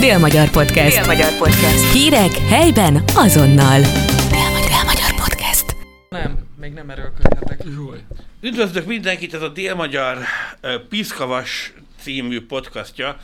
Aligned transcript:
Dél-Magyar 0.00 0.50
Podcast. 0.50 0.96
Dél-Magyar 0.96 1.36
Podcast. 1.38 1.92
Hírek 1.92 2.30
helyben 2.48 3.02
azonnal. 3.14 3.80
Dél-Magyar, 3.80 4.68
Dél-Magyar 4.68 5.14
Podcast. 5.14 5.76
Nem, 6.08 6.38
még 6.60 6.72
nem 6.72 6.90
erőlködhetek. 6.90 7.60
Zsúly. 7.74 7.98
Üdvözlök 8.40 8.86
mindenkit, 8.86 9.34
ez 9.34 9.42
a 9.42 9.48
Dél-Magyar 9.48 10.18
ö, 10.60 10.74
Piszkavas 10.88 11.72
című 12.02 12.46
podcastja, 12.46 13.16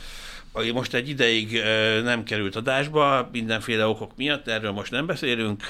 ami 0.57 0.71
most 0.71 0.93
egy 0.93 1.09
ideig 1.09 1.61
nem 2.03 2.23
került 2.23 2.55
adásba, 2.55 3.29
mindenféle 3.31 3.87
okok 3.87 4.11
miatt, 4.15 4.47
erről 4.47 4.71
most 4.71 4.91
nem 4.91 5.05
beszélünk, 5.05 5.63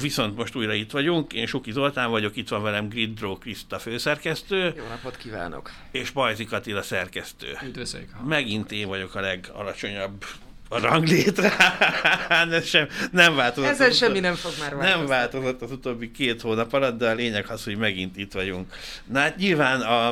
viszont 0.00 0.36
most 0.36 0.56
újra 0.56 0.72
itt 0.72 0.90
vagyunk, 0.90 1.32
én 1.32 1.46
Suki 1.46 1.72
Zoltán 1.72 2.10
vagyok, 2.10 2.36
itt 2.36 2.48
van 2.48 2.62
velem 2.62 2.88
Gridro 2.88 3.36
Kriszta 3.36 3.78
főszerkesztő, 3.78 4.74
Jó 4.76 4.86
napot 4.88 5.16
kívánok. 5.16 5.70
és 5.90 6.10
Pajzik 6.10 6.52
Attila 6.52 6.82
szerkesztő. 6.82 7.58
Üdvözlök. 7.64 8.08
Megint 8.26 8.72
én 8.72 8.88
vagyok 8.88 9.14
a 9.14 9.20
legalacsonyabb 9.20 10.24
a 10.68 10.78
ranglétrán, 10.78 12.52
ez 12.52 12.66
sem, 12.66 12.88
nem 13.12 13.34
változott. 13.34 13.70
Ezzel 13.70 13.88
az 13.88 13.96
semmi 13.96 14.20
nem 14.20 14.34
fog 14.34 14.52
már 14.60 14.74
változni. 14.76 14.98
nem 14.98 15.06
változott 15.06 15.62
az 15.62 15.70
utóbbi 15.70 16.10
két 16.10 16.40
hónap 16.40 16.72
alatt, 16.72 16.98
de 16.98 17.08
a 17.10 17.14
lényeg 17.14 17.50
az, 17.50 17.64
hogy 17.64 17.76
megint 17.76 18.16
itt 18.16 18.32
vagyunk. 18.32 18.74
Na 19.04 19.18
hát 19.18 19.36
nyilván 19.36 19.80
a, 19.80 20.08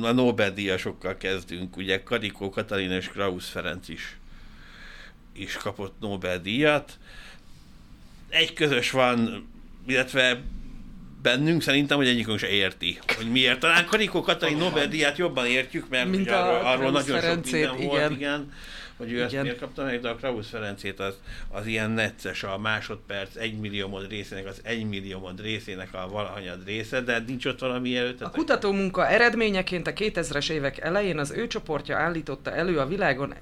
a 0.00 0.12
Nobel-díjasokkal 0.12 1.16
kezdünk, 1.16 1.76
ugye 1.76 2.02
Karikó 2.02 2.50
Katalin 2.50 2.90
és 2.90 3.08
Krausz 3.08 3.48
Ferenc 3.48 3.88
is, 3.88 4.16
is 5.36 5.56
kapott 5.56 5.94
Nobel-díjat. 6.00 6.92
Egy 8.28 8.52
közös 8.52 8.90
van, 8.90 9.48
illetve 9.86 10.40
bennünk 11.22 11.62
szerintem, 11.62 11.96
hogy 11.96 12.08
egyikünk 12.08 12.38
se 12.38 12.48
érti, 12.48 12.98
hogy 13.16 13.30
miért. 13.30 13.58
Talán 13.60 13.86
Karikó 13.86 14.20
Katalin 14.22 14.56
Nobel-díját 14.56 15.18
jobban 15.18 15.46
értjük, 15.46 15.88
mert 15.88 16.08
Mint 16.08 16.22
ugye 16.22 16.34
arról, 16.34 16.66
arról 16.66 16.90
nagyon 16.90 17.20
sok 17.20 17.44
minden 17.44 17.76
volt, 17.76 17.80
igen. 17.80 18.12
igen 18.12 18.52
hogy 19.02 19.12
ő 19.12 19.22
ezt 19.22 19.32
Igen. 19.32 19.44
miért 19.44 19.58
kapta 19.58 19.84
meg, 19.84 20.00
de 20.00 20.08
a 20.08 20.14
Krausz 20.14 20.48
Ferencét 20.48 21.00
az, 21.00 21.18
az 21.48 21.66
ilyen 21.66 21.90
necces, 21.90 22.42
a 22.42 22.58
másodperc 22.58 23.36
egymilliómod 23.36 24.08
részének, 24.08 24.46
az 24.46 24.60
egymilliómod 24.62 25.40
részének 25.40 25.94
a 25.94 26.08
valahanyad 26.08 26.64
része, 26.64 27.00
de 27.00 27.18
nincs 27.26 27.46
ott 27.46 27.58
valami 27.58 27.96
előtt. 27.96 28.20
A 28.20 28.30
kutatómunka 28.30 29.08
eredményeként 29.08 29.86
a 29.86 29.92
2000-es 29.92 30.50
évek 30.50 30.78
elején 30.78 31.18
az 31.18 31.30
ő 31.30 31.46
csoportja 31.46 31.96
állította 31.96 32.52
elő 32.52 32.78
a 32.78 32.86
világon 32.86 33.34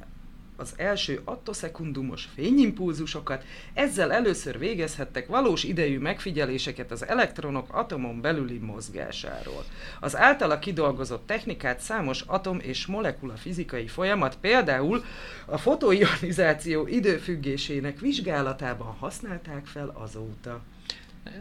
az 0.60 0.72
első 0.76 1.20
attoszekundumos 1.24 2.28
fényimpulzusokat, 2.34 3.44
ezzel 3.74 4.12
először 4.12 4.58
végezhettek 4.58 5.26
valós 5.26 5.64
idejű 5.64 5.98
megfigyeléseket 5.98 6.90
az 6.90 7.06
elektronok 7.06 7.74
atomon 7.74 8.20
belüli 8.20 8.58
mozgásáról. 8.58 9.64
Az 10.00 10.16
általa 10.16 10.58
kidolgozott 10.58 11.26
technikát 11.26 11.80
számos 11.80 12.20
atom 12.26 12.58
és 12.62 12.86
molekula 12.86 13.36
fizikai 13.36 13.86
folyamat, 13.86 14.36
például 14.40 15.04
a 15.46 15.58
fotoionizáció 15.58 16.86
időfüggésének 16.86 17.98
vizsgálatában 17.98 18.96
használták 18.98 19.66
fel 19.66 19.92
azóta. 19.94 20.60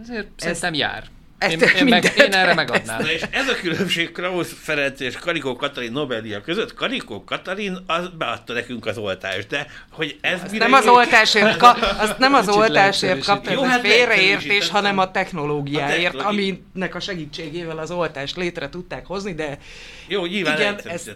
Ezért 0.02 0.28
szerintem 0.36 0.74
jár. 0.74 1.10
Ezt 1.40 1.54
Én, 1.62 1.70
én, 1.78 1.86
meg, 1.86 2.14
én 2.18 2.34
erre 2.34 2.54
megadnám. 2.54 3.02
Na 3.02 3.12
és 3.12 3.22
ez 3.32 3.48
a 3.48 3.56
különbség 3.56 4.12
Krausz 4.12 4.54
Ferenc 4.62 5.00
és 5.00 5.16
Karikó 5.16 5.56
Katalin 5.56 5.92
Nobel-díja 5.92 6.42
között. 6.42 6.74
Karikó 6.74 7.24
Katalin 7.24 7.78
az 7.88 8.08
beadta 8.18 8.54
nekünk 8.54 8.86
az 8.86 8.98
oltást, 8.98 9.48
de 9.48 9.68
hogy 9.92 10.18
ez 10.22 10.42
mire 10.52 10.64
nem 10.66 10.74
az 10.74 10.86
jó- 10.86 10.94
oltásért, 10.96 11.58
ka- 11.58 11.78
azt 11.82 12.18
nem 12.18 12.34
az 12.34 12.46
Kicsit 12.46 12.60
oltásért 12.60 13.24
kapta, 13.26 13.52
Jó, 13.52 13.64
ez 13.64 13.70
hát 13.70 13.80
félreértés, 13.82 14.70
hanem 14.70 14.98
a 14.98 15.02
A 15.02 15.12
technológiáért, 15.12 16.12
technológi- 16.14 16.64
aminek 16.74 16.96
a 16.96 17.00
segítségével 17.00 17.78
az 17.78 17.92
oltást 17.92 18.36
létre 18.36 18.70
tudták 18.70 19.06
hozni, 19.06 19.34
de 19.34 19.58
Jó, 20.08 20.26
nyilván 20.26 20.60
Igen, 20.60 20.74
Igen, 20.80 20.94
ez- 20.94 21.10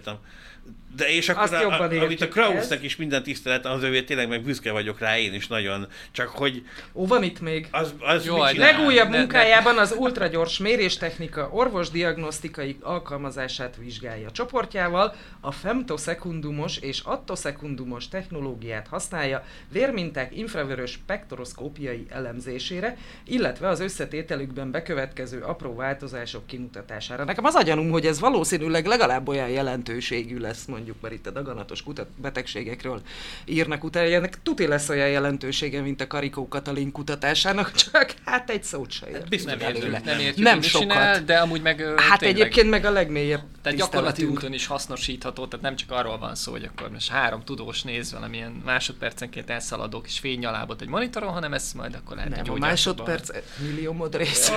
De 0.96 1.10
és 1.10 1.30
akkor, 1.30 1.44
Azt 1.44 1.54
a, 1.54 1.62
jobban 1.62 1.98
a, 1.98 2.04
amit 2.04 2.22
a 2.22 2.28
Krausznak 2.28 2.78
ez. 2.78 2.84
is 2.84 2.96
minden 2.96 3.24
tisztelet, 3.24 3.66
az 3.66 3.84
övé 3.84 4.04
tényleg 4.04 4.28
meg 4.28 4.42
büszke 4.44 4.72
vagyok 4.72 5.00
rá, 5.00 5.18
én 5.18 5.34
is 5.34 5.48
nagyon. 5.48 5.88
Csak 6.12 6.28
hogy 6.28 6.64
ó, 6.94 7.08
van 7.08 7.24
itt 7.24 7.40
még. 7.42 7.68
az, 7.72 7.94
az 8.00 8.26
Jó, 8.26 8.44
mit 8.44 8.56
de-? 8.56 8.72
Legújabb 8.72 9.06
ne- 9.08 9.12
ne- 9.12 9.18
munkájában 9.18 9.78
az 9.78 9.96
ultragyors 9.98 10.58
méréstechnika 10.58 11.50
orvosdiagnosztikai 11.52 12.78
alkalmazását 12.82 13.76
vizsgálja. 13.78 14.32
Csoportjával 14.32 15.16
a 15.40 15.52
femtoszekundumos 15.52 16.78
és 16.78 17.00
attoszekundumos 17.00 18.08
technológiát 18.08 18.88
használja 18.88 19.44
vérminták 19.72 20.38
infravörös 20.38 20.92
spektroszkópiai 20.92 22.06
elemzésére, 22.09 22.98
illetve 23.26 23.68
az 23.68 23.80
összetételükben 23.80 24.72
bekövetkező 24.72 25.40
apró 25.42 25.76
változások 25.76 26.48
kimutatására. 26.48 27.24
Nekem 27.24 27.46
az 27.46 27.56
a 27.56 27.62
gyanúm, 27.62 27.90
hogy 27.90 28.06
ez 28.06 28.20
valószínűleg 28.20 28.86
legalább 28.86 29.28
olyan 29.28 29.50
jelentőségű 29.50 30.38
lesz, 30.38 30.66
mondjuk, 30.66 30.82
mert 31.02 31.14
itt 31.14 31.28
a 31.28 31.32
daganatos 31.32 31.84
kutat- 31.84 32.22
betegségekről 32.22 33.02
írnak 33.46 33.84
utána, 33.84 34.08
ennek 34.08 34.42
tuti 34.44 34.68
lesz 34.68 34.90
olyan 34.90 35.10
jelentősége, 35.10 35.82
mint 35.82 36.02
a 36.02 36.08
Karikó 36.08 36.48
Katalin 36.48 36.92
kutatásának, 36.92 37.72
csak 37.72 38.14
hát 38.26 38.50
egy 38.50 38.64
szót 38.64 38.92
se 38.92 39.08
ért. 39.08 39.30
Biztos 39.30 39.52
Nem 39.52 39.70
értjük, 39.70 40.04
nem 40.04 40.20
értjük, 40.20 40.46
Nem 40.46 40.62
sokat. 40.62 40.82
csinál, 40.82 41.24
de 41.24 41.38
amúgy 41.38 41.62
meg 41.62 41.80
Hát 41.98 42.20
tényleg, 42.20 42.40
egyébként 42.40 42.70
meg 42.70 42.86
a 42.86 42.92
legmélyebb 42.92 43.42
tehát 43.62 43.78
gyakorlati 43.78 44.24
úton 44.24 44.54
is 44.54 44.68
hasznosítható, 44.68 45.48
tehát 45.48 45.66
nem 45.66 45.76
csak 45.76 45.92
arról 45.92 46.18
van 46.18 46.36
szó, 46.36 46.52
hogy 46.52 46.64
akkor 46.64 46.90
most 46.92 47.10
három 47.10 47.44
tudós 47.44 47.82
néz 47.82 48.14
valamilyen 48.14 48.62
másodpercenként 48.66 49.50
elszaladó 49.50 50.02
kis 50.02 50.20
fénynyalábot 50.20 50.82
egy 50.82 50.88
monitoron, 50.88 51.30
hanem 51.34 51.54
ez 51.54 51.72
majd 51.76 51.96
akkor 51.96 52.16
lehet 52.16 52.32
Nem, 52.32 52.40
egy 52.40 52.50
a 52.50 52.54
másodperc 52.54 53.30
milliómod 53.58 54.16
része. 54.16 54.56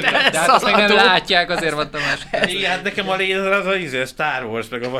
De 0.00 0.10
hát 0.38 0.48
azt 0.48 0.64
meg 0.64 0.74
nem 0.74 0.94
látják, 0.94 1.50
azért 1.50 1.74
van 1.74 1.88
a 1.92 1.96
másodperc. 1.98 2.52
Igen, 2.52 2.70
hát 2.70 2.82
nekem 2.82 3.08
a 3.08 3.16
lézer 3.16 3.52
az 3.52 3.66
a 3.66 3.76
izé, 3.76 4.00
a 4.00 4.06
Star 4.06 4.44
Wars, 4.44 4.68
meg 4.68 4.82
a 4.82 4.90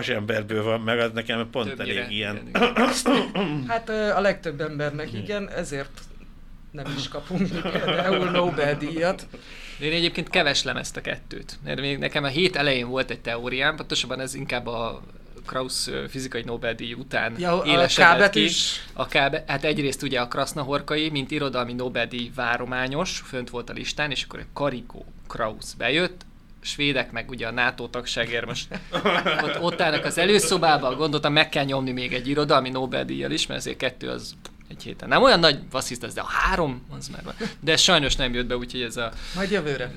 vasemberből 0.53 0.63
van, 0.63 0.81
meg 0.81 0.99
az 0.99 1.11
nekem 1.13 1.51
pont 1.51 1.69
Többnyire, 1.69 2.01
elég 2.05 2.17
ilyen. 2.17 2.41
igen. 2.49 3.65
Hát 3.69 3.89
a 3.89 4.21
legtöbb 4.21 4.61
embernek 4.61 5.13
igen, 5.13 5.51
ezért 5.51 6.01
nem 6.71 6.95
is 6.97 7.09
kapunk 7.09 7.49
például 7.61 8.31
Nobel-díjat. 8.31 9.27
De 9.79 9.85
én 9.87 9.93
egyébként 9.93 10.29
keveslem 10.31 10.77
ezt 10.77 10.97
a 10.97 11.01
kettőt. 11.01 11.59
Mert 11.65 11.81
még 11.81 11.99
nekem 11.99 12.25
a 12.25 12.29
hét 12.29 12.57
elején 12.57 12.89
volt 12.89 13.11
egy 13.11 13.21
teóriám, 13.21 13.77
pontosabban 13.77 14.21
ez 14.21 14.35
inkább 14.35 14.67
a 14.67 15.03
Krausz 15.47 15.91
fizikai 16.09 16.43
Nobel-díj 16.45 16.93
után 16.93 17.35
Ja, 17.39 17.63
élesedett 17.67 18.11
kábet 18.11 18.31
ki. 18.31 18.45
is. 18.45 18.87
A 18.93 19.07
kábe, 19.07 19.45
hát 19.47 19.65
egyrészt 19.65 20.03
ugye 20.03 20.21
a 20.21 20.29
Krasznahorkai, 20.29 21.09
mint 21.11 21.31
irodalmi 21.31 21.73
Nobel-díj 21.73 22.31
várományos, 22.35 23.23
fönt 23.27 23.51
volt 23.51 23.71
a 23.71 23.73
listán, 23.73 24.11
és 24.11 24.23
akkor 24.23 24.39
a 24.41 24.45
Karikó 24.53 25.05
Krausz 25.29 25.73
bejött, 25.73 26.25
svédek 26.63 27.13
meg 27.13 27.31
ugye 27.31 27.47
a 27.47 27.51
NATO 27.51 27.89
tagságért 27.89 28.47
most 28.47 28.67
ott, 29.43 29.61
ott 29.61 29.81
állnak 29.81 30.05
az 30.05 30.19
előszobában, 30.19 30.97
gondoltam 30.97 31.33
meg 31.33 31.49
kell 31.49 31.65
nyomni 31.65 31.93
még 31.93 32.13
egy 32.13 32.29
irodalmi 32.29 32.69
Nobel-díjjal 32.69 33.31
is, 33.31 33.47
mert 33.47 33.61
azért 33.61 33.77
kettő 33.77 34.09
az 34.09 34.35
egy 34.69 34.83
héten. 34.83 35.09
Nem 35.09 35.23
olyan 35.23 35.41
nagy 35.41 35.59
vassziszt 35.71 36.05
ez, 36.05 36.15
de 36.15 36.21
a 36.21 36.27
három, 36.27 36.87
az 36.99 37.09
már 37.09 37.23
van. 37.25 37.35
De 37.61 37.73
ez 37.73 37.81
sajnos 37.81 38.17
nem 38.17 38.35
jött 38.35 38.47
be, 38.47 38.57
úgyhogy 38.57 38.81
ez 38.83 38.97
a 38.97 39.13
Majd 39.35 39.51
jövőre. 39.51 39.93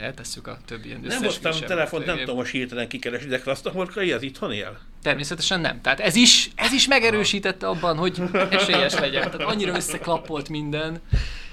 eltesszük 0.00 0.46
a 0.46 0.58
többi 0.64 0.88
ilyen 0.88 1.00
Nem 1.00 1.22
hoztam 1.22 1.52
telefont, 1.66 2.06
nem 2.06 2.18
tudom, 2.18 2.36
most 2.36 2.50
hirtelen 2.50 2.88
kikeres, 2.88 3.26
de 3.26 3.38
Krasznahorkai, 3.38 4.12
az 4.12 4.22
itthon 4.22 4.52
él? 4.52 4.78
Természetesen 5.02 5.60
nem. 5.60 5.80
Tehát 5.80 6.00
ez 6.00 6.14
is, 6.14 6.50
ez 6.54 6.72
is 6.72 6.86
megerősítette 6.86 7.66
abban, 7.68 7.96
hogy 7.96 8.22
esélyes 8.50 8.94
legyen. 8.94 9.30
Tehát 9.30 9.40
annyira 9.40 9.74
összeklappolt 9.74 10.48
minden, 10.48 11.00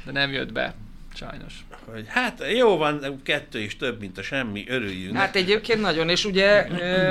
de 0.05 0.11
nem 0.11 0.31
jött 0.31 0.51
be. 0.51 0.73
Sajnos. 1.13 1.53
Hogy 1.91 2.05
hát 2.07 2.43
jó 2.55 2.77
van, 2.77 3.21
kettő 3.23 3.59
is 3.59 3.77
több, 3.77 3.99
mint 3.99 4.17
a 4.17 4.21
semmi, 4.21 4.65
örüljünk. 4.67 5.15
Hát 5.15 5.35
egyébként 5.35 5.81
nagyon, 5.81 6.09
és 6.09 6.25
ugye 6.25 6.59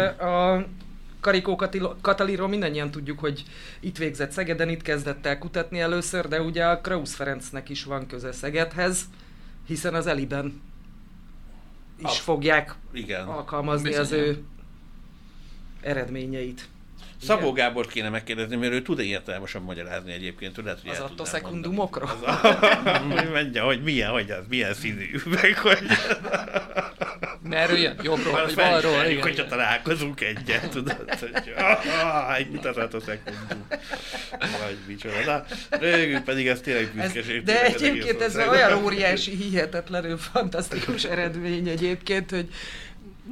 a 0.09 0.67
Karikó 1.21 1.57
Katalíról 2.01 2.49
mindannyian 2.49 2.91
tudjuk, 2.91 3.19
hogy 3.19 3.43
itt 3.81 3.97
végzett 3.97 4.31
Szegeden, 4.31 4.69
itt 4.69 4.83
kezdett 4.83 5.27
el 5.27 5.39
kutatni 5.39 5.81
először, 5.81 6.29
de 6.29 6.41
ugye 6.41 6.65
a 6.65 6.81
Krausz 6.81 7.15
Ferencnek 7.15 7.69
is 7.69 7.85
van 7.85 8.07
köze 8.07 8.33
Szegedhez, 8.33 9.05
hiszen 9.67 9.95
az 9.95 10.07
Eliben 10.07 10.61
is 11.99 12.05
Ah. 12.05 12.13
fogják 12.15 12.75
Igen. 12.93 13.27
alkalmazni 13.27 13.89
Bizony. 13.89 14.03
az 14.05 14.13
ő 14.13 14.43
eredményeit. 15.81 16.69
Szabó 17.25 17.53
Gábort 17.53 17.91
kéne 17.91 18.09
megkérdezni, 18.09 18.57
mert 18.57 18.73
ő 18.73 18.83
tud 18.83 18.99
értelmesen 18.99 19.63
magyarázni 19.63 20.13
egyébként. 20.13 20.57
Lehet, 20.65 20.81
hogy 20.83 20.91
Az 20.91 21.01
attoszekundumokról? 21.01 22.11
mondani. 22.23 22.49
Az 22.49 22.87
a, 22.87 22.99
hogy 23.21 23.31
mondja, 23.31 23.65
hogy 23.65 23.83
milyen, 23.83 24.11
hogy 24.11 24.31
az, 24.31 24.45
milyen 24.49 24.75
színű, 24.75 25.11
meg 25.43 25.59
hogy... 25.59 25.79
Merről 27.49 27.77
jön? 27.79 27.97
Jobbról, 28.03 28.33
vagy 28.33 28.55
balról? 28.55 28.81
felismerjük, 28.81 29.11
Igen, 29.11 29.23
hogyha 29.23 29.45
igen. 29.45 29.49
találkozunk 29.49 30.21
egyet, 30.21 30.71
tudod, 30.71 31.15
hogy 31.21 31.55
ah, 32.03 32.37
egy 32.37 32.51
mutatható 32.51 33.01
szekundum. 33.01 33.67
Vagy 34.39 34.77
micsoda. 34.87 35.15
Na, 35.27 35.45
rögünk 35.79 36.25
pedig 36.25 36.47
ez 36.47 36.61
tényleg 36.61 36.93
büszkeség. 36.95 37.43
de 37.43 37.65
egyébként 37.65 38.21
ez 38.21 38.37
olyan 38.37 38.85
óriási, 38.85 39.31
hihetetlenül 39.31 40.19
fantasztikus 40.19 41.05
eredmény 41.05 41.69
egyébként, 41.69 42.31
hogy 42.31 42.49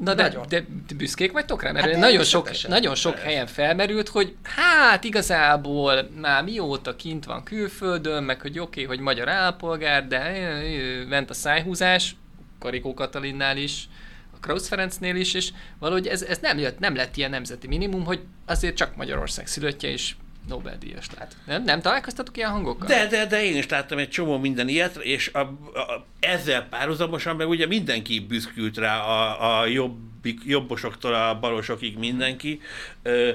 Na 0.01 0.15
de, 0.15 0.23
Nagyon. 0.23 0.45
de, 0.49 0.65
büszkék 0.97 1.33
vagytok 1.33 1.63
rá? 1.63 1.73
Mert 1.73 1.87
Hát 1.87 1.97
nagyon 1.97 2.25
sok, 2.25 2.51
nagyon 2.69 2.95
sok 2.95 3.19
helyen 3.19 3.47
felmerült, 3.47 4.09
hogy 4.09 4.35
hát 4.43 5.05
igazából 5.05 6.09
már 6.21 6.45
mióta 6.45 6.97
kint 6.97 7.25
van 7.25 7.43
külföldön, 7.43 8.23
meg 8.23 8.41
hogy 8.41 8.59
oké, 8.59 8.83
okay, 8.83 8.97
hogy 8.97 9.05
magyar 9.05 9.29
állampolgár, 9.29 10.07
de 10.07 10.43
ment 11.09 11.31
a 11.31 11.35
szájhúzás, 11.35 12.17
Karikó 12.59 12.95
Katalinnál 12.95 13.57
is, 13.57 13.89
a 14.35 14.39
Krausz 14.41 14.69
Ferencnél 14.69 15.17
is, 15.17 15.35
és 15.35 15.51
valahogy 15.79 16.07
ez, 16.07 16.23
ez 16.23 16.39
nem, 16.39 16.59
jött, 16.59 16.79
nem 16.79 16.95
lett 16.95 17.17
ilyen 17.17 17.31
nemzeti 17.31 17.67
minimum, 17.67 18.05
hogy 18.05 18.21
azért 18.47 18.77
csak 18.77 18.97
Magyarország 18.97 19.47
szülöttje, 19.47 19.89
és 19.91 20.15
Nobel-díjas 20.49 21.07
lett. 21.19 21.37
Nem, 21.47 21.65
nem 21.65 21.81
találkoztatok 21.81 22.37
ilyen 22.37 22.51
hangokkal? 22.51 22.87
De, 22.87 23.07
de, 23.07 23.27
de 23.27 23.45
én 23.45 23.57
is 23.57 23.69
láttam 23.69 23.99
egy 23.99 24.09
csomó 24.09 24.39
minden 24.39 24.69
ilyet, 24.69 24.97
és 24.97 25.31
a, 25.33 25.39
a, 25.39 26.07
ezzel 26.21 26.63
párhuzamosan 26.69 27.37
meg 27.37 27.49
ugye 27.49 27.67
mindenki 27.67 28.21
büszkült 28.21 28.77
rá 28.77 29.01
a, 29.01 29.61
a 29.61 29.67
jobbik, 29.67 30.41
jobbosoktól 30.45 31.15
a 31.15 31.39
balosokig 31.39 31.99
mindenki. 31.99 32.61
Ö, 33.03 33.31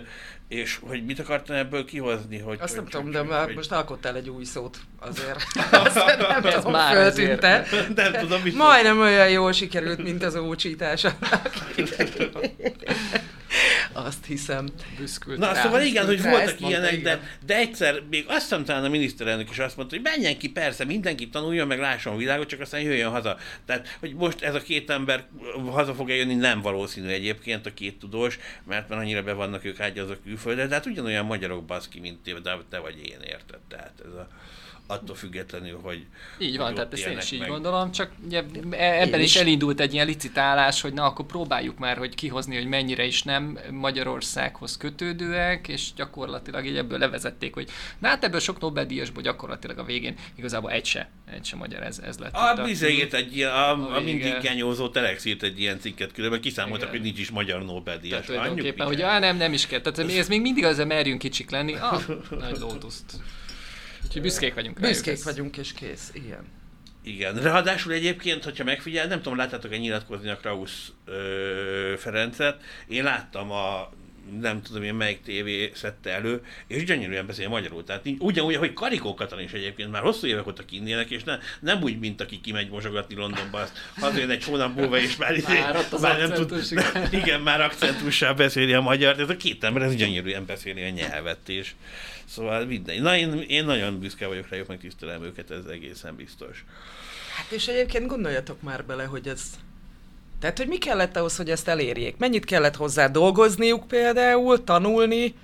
és 0.47 0.79
hogy 0.81 1.05
mit 1.05 1.19
akartam 1.19 1.55
ebből 1.55 1.85
kihozni? 1.85 2.37
Hogy, 2.37 2.57
Azt 2.61 2.75
hogy, 2.75 2.81
nem 2.81 2.91
tudom, 2.91 3.11
de 3.11 3.23
már 3.23 3.45
hogy, 3.45 3.55
most 3.55 3.71
alkottál 3.71 4.15
egy 4.15 4.29
új 4.29 4.43
szót 4.43 4.77
azért. 4.99 5.43
Azt 5.71 5.95
nem 5.95 6.45
Ez 6.45 6.53
tudom, 6.53 6.71
már 6.71 6.93
föltűnte. 6.93 7.65
Nem 7.95 8.11
tudom, 8.11 8.41
mit 8.41 8.55
Majdnem 8.55 8.99
olyan 8.99 9.29
jól 9.29 9.51
sikerült, 9.51 10.03
mint 10.03 10.23
az 10.23 10.35
ócsítás. 10.35 11.05
Azt 14.05 14.25
hiszem. 14.25 14.67
Büszkült 14.97 15.37
Na, 15.37 15.53
rá. 15.53 15.61
szóval 15.61 15.81
igen, 15.81 16.05
hogy 16.05 16.21
Rá, 16.21 16.29
voltak 16.29 16.47
ezt 16.47 16.59
mondta, 16.59 16.79
ilyenek, 16.79 17.01
de, 17.01 17.11
igen. 17.11 17.29
de 17.45 17.55
egyszer 17.55 18.01
még 18.09 18.25
azt 18.27 18.41
hiszem 18.41 18.63
talán 18.65 18.83
a 18.83 18.89
miniszterelnök 18.89 19.49
is 19.49 19.59
azt 19.59 19.77
mondta, 19.77 19.95
hogy 19.95 20.03
menjen 20.03 20.37
ki, 20.37 20.49
persze, 20.49 20.85
mindenki 20.85 21.29
tanuljon, 21.29 21.67
meg 21.67 21.79
lásson 21.79 22.13
a 22.13 22.17
világot, 22.17 22.47
csak 22.47 22.59
aztán 22.59 22.81
jöjjön 22.81 23.11
haza. 23.11 23.37
Tehát, 23.65 23.97
hogy 23.99 24.13
most 24.13 24.41
ez 24.41 24.55
a 24.55 24.61
két 24.61 24.89
ember 24.89 25.25
haza 25.65 25.93
fog 25.93 26.09
jönni, 26.09 26.35
nem 26.35 26.61
valószínű 26.61 27.07
egyébként 27.07 27.65
a 27.65 27.73
két 27.73 27.99
tudós, 27.99 28.39
mert 28.67 28.89
már 28.89 28.99
annyira 28.99 29.23
be 29.23 29.33
vannak 29.33 29.65
ők 29.65 29.79
ágyazva 29.79 30.15
külföldre, 30.23 30.67
de 30.67 30.73
hát 30.73 30.85
ugyanolyan 30.85 31.25
magyarok 31.25 31.65
baszki, 31.65 31.99
mint 31.99 32.19
te, 32.23 32.39
de 32.39 32.57
te 32.69 32.79
vagy 32.79 32.97
én, 33.05 33.19
érted? 33.21 33.59
Tehát 33.67 33.93
ez 34.05 34.13
a, 34.13 34.27
attól 34.87 35.15
függetlenül, 35.15 35.79
hogy 35.83 36.05
Így 36.39 36.57
van, 36.57 36.65
hogy 36.65 36.75
tehát 36.75 36.93
ezt 36.93 37.05
én 37.05 37.17
is 37.17 37.31
így 37.31 37.39
meg. 37.39 37.49
gondolom, 37.49 37.91
csak 37.91 38.11
ugye 38.25 38.43
e- 38.71 39.01
ebben 39.01 39.19
Én 39.19 39.25
is 39.25 39.35
is. 39.35 39.41
elindult 39.41 39.79
egy 39.79 39.93
ilyen 39.93 40.05
licitálás, 40.05 40.81
hogy 40.81 40.93
na 40.93 41.03
akkor 41.03 41.25
próbáljuk 41.25 41.77
már, 41.77 41.97
hogy 41.97 42.15
kihozni, 42.15 42.55
hogy 42.55 42.65
mennyire 42.67 43.03
is 43.05 43.23
nem 43.23 43.59
Magyarországhoz 43.71 44.77
kötődőek, 44.77 45.67
és 45.67 45.93
gyakorlatilag 45.95 46.65
így 46.65 46.77
ebből 46.77 46.97
levezették, 46.99 47.53
hogy 47.53 47.69
na 47.99 48.07
hát 48.07 48.23
ebből 48.23 48.39
sok 48.39 48.59
Nobel-díjasból 48.59 49.23
gyakorlatilag 49.23 49.77
a 49.77 49.83
végén 49.83 50.15
igazából 50.35 50.71
egy 50.71 50.85
se, 50.85 51.09
egy 51.31 51.45
se 51.45 51.55
magyar, 51.55 51.83
ez, 51.83 51.99
ez 51.99 52.17
lett. 52.17 52.35
A 52.35 52.53
itt 52.57 52.63
bizonyít 52.63 53.13
egy 53.13 53.35
ilyen, 53.35 53.51
a, 53.51 53.69
a 53.69 53.95
A 53.95 53.99
mindig 53.99 54.37
genyózó 54.41 54.89
Telex 54.89 55.25
írt 55.25 55.43
egy 55.43 55.59
ilyen 55.59 55.79
cikket, 55.79 56.11
különben 56.11 56.41
kiszámoltak, 56.41 56.81
Igen. 56.87 56.91
hogy 56.95 57.01
nincs 57.01 57.19
is 57.19 57.29
magyar 57.29 57.65
Nobel-díjas. 57.65 58.25
Tehát 58.25 58.25
tulajdonképpen, 58.25 58.87
hogy 58.87 59.01
á, 59.01 59.19
nem, 59.19 59.37
nem 59.37 59.53
is 59.53 59.67
kell. 59.67 59.81
Tehát 59.81 60.11
ez 60.11 60.27
még 60.27 60.41
mindig 60.41 60.63
az, 60.63 60.77
merjünk 60.77 61.19
kicsik 61.19 61.49
lenni. 61.49 61.73
Ah, 61.73 62.01
nagy 62.39 62.57
lótuszt. 62.59 63.19
Úgyhogy 64.05 64.21
büszkék 64.21 64.53
vagyunk 64.53 64.79
rájuk. 64.79 64.93
Büszkék 64.95 65.13
ez- 65.13 65.23
vagyunk, 65.23 65.57
és 65.57 65.73
kész. 65.73 66.09
Igen. 66.13 66.45
Igen, 67.03 67.35
ráadásul 67.35 67.93
egyébként, 67.93 68.43
hogyha 68.43 68.63
megfigyel, 68.63 69.07
nem 69.07 69.21
tudom, 69.21 69.37
láttátok-e 69.37 69.77
nyilatkozni 69.77 70.29
a 70.29 70.37
Krausz 70.37 70.91
ö, 71.05 71.93
Ferencet, 71.97 72.63
én 72.87 73.03
láttam 73.03 73.51
a 73.51 73.89
nem 74.41 74.61
tudom 74.61 74.83
én 74.83 74.93
melyik 74.93 75.21
tévé 75.21 75.71
szedte 75.75 76.09
elő, 76.11 76.41
és 76.67 76.83
gyönyörűen 76.83 77.25
beszél 77.25 77.49
magyarul. 77.49 77.83
Tehát 77.83 78.05
így- 78.05 78.21
ugyanúgy, 78.21 78.55
hogy 78.55 78.73
Karikó 78.73 79.13
Katalin 79.13 79.45
is 79.45 79.51
egyébként 79.51 79.91
már 79.91 80.01
hosszú 80.01 80.27
évek 80.27 80.47
óta 80.47 80.65
kinnének, 80.65 81.09
és 81.09 81.23
ne, 81.23 81.37
nem 81.59 81.81
úgy, 81.81 81.99
mint 81.99 82.21
aki 82.21 82.41
kimegy 82.41 82.69
mosogatni 82.69 83.15
Londonba, 83.15 83.59
azt 83.59 83.77
hazajön 83.99 84.29
egy 84.29 84.43
hónap 84.43 84.75
múlva, 84.75 84.97
és 84.99 85.15
már, 85.15 85.35
izé- 85.35 85.59
Már 85.59 85.75
ott 85.75 85.91
az 85.91 86.01
nem 86.01 86.31
tud, 86.33 86.51
akcentus, 86.51 86.71
igen. 87.11 87.41
már 87.49 87.61
akcentussal 87.61 88.33
beszéli 88.33 88.73
a 88.73 88.81
magyar, 88.81 89.19
ez 89.19 89.29
a 89.29 89.37
két 89.37 89.63
ember, 89.63 89.81
ez 89.81 89.95
gyönyörűen 89.95 90.45
beszéli 90.45 90.81
a 90.81 90.89
nyelvet, 90.89 91.49
és 91.49 91.71
szóval 92.25 92.65
minden. 92.65 93.01
Na, 93.01 93.17
én, 93.17 93.41
én 93.47 93.65
nagyon 93.65 93.99
büszke 93.99 94.27
vagyok 94.27 94.49
rájuk, 94.49 94.67
meg 94.67 94.79
tisztelem 94.79 95.23
őket, 95.23 95.51
ez 95.51 95.65
egészen 95.65 96.15
biztos. 96.15 96.65
Hát 97.35 97.51
és 97.51 97.67
egyébként 97.67 98.07
gondoljatok 98.07 98.61
már 98.61 98.85
bele, 98.85 99.03
hogy 99.03 99.27
ez... 99.27 99.41
Tehát, 100.39 100.57
hogy 100.57 100.67
mi 100.67 100.77
kellett 100.77 101.17
ahhoz, 101.17 101.37
hogy 101.37 101.49
ezt 101.49 101.67
elérjék? 101.67 102.17
Mennyit 102.17 102.45
kellett 102.45 102.75
hozzá 102.75 103.07
dolgozniuk 103.07 103.87
például, 103.87 104.63
tanulni? 104.63 105.35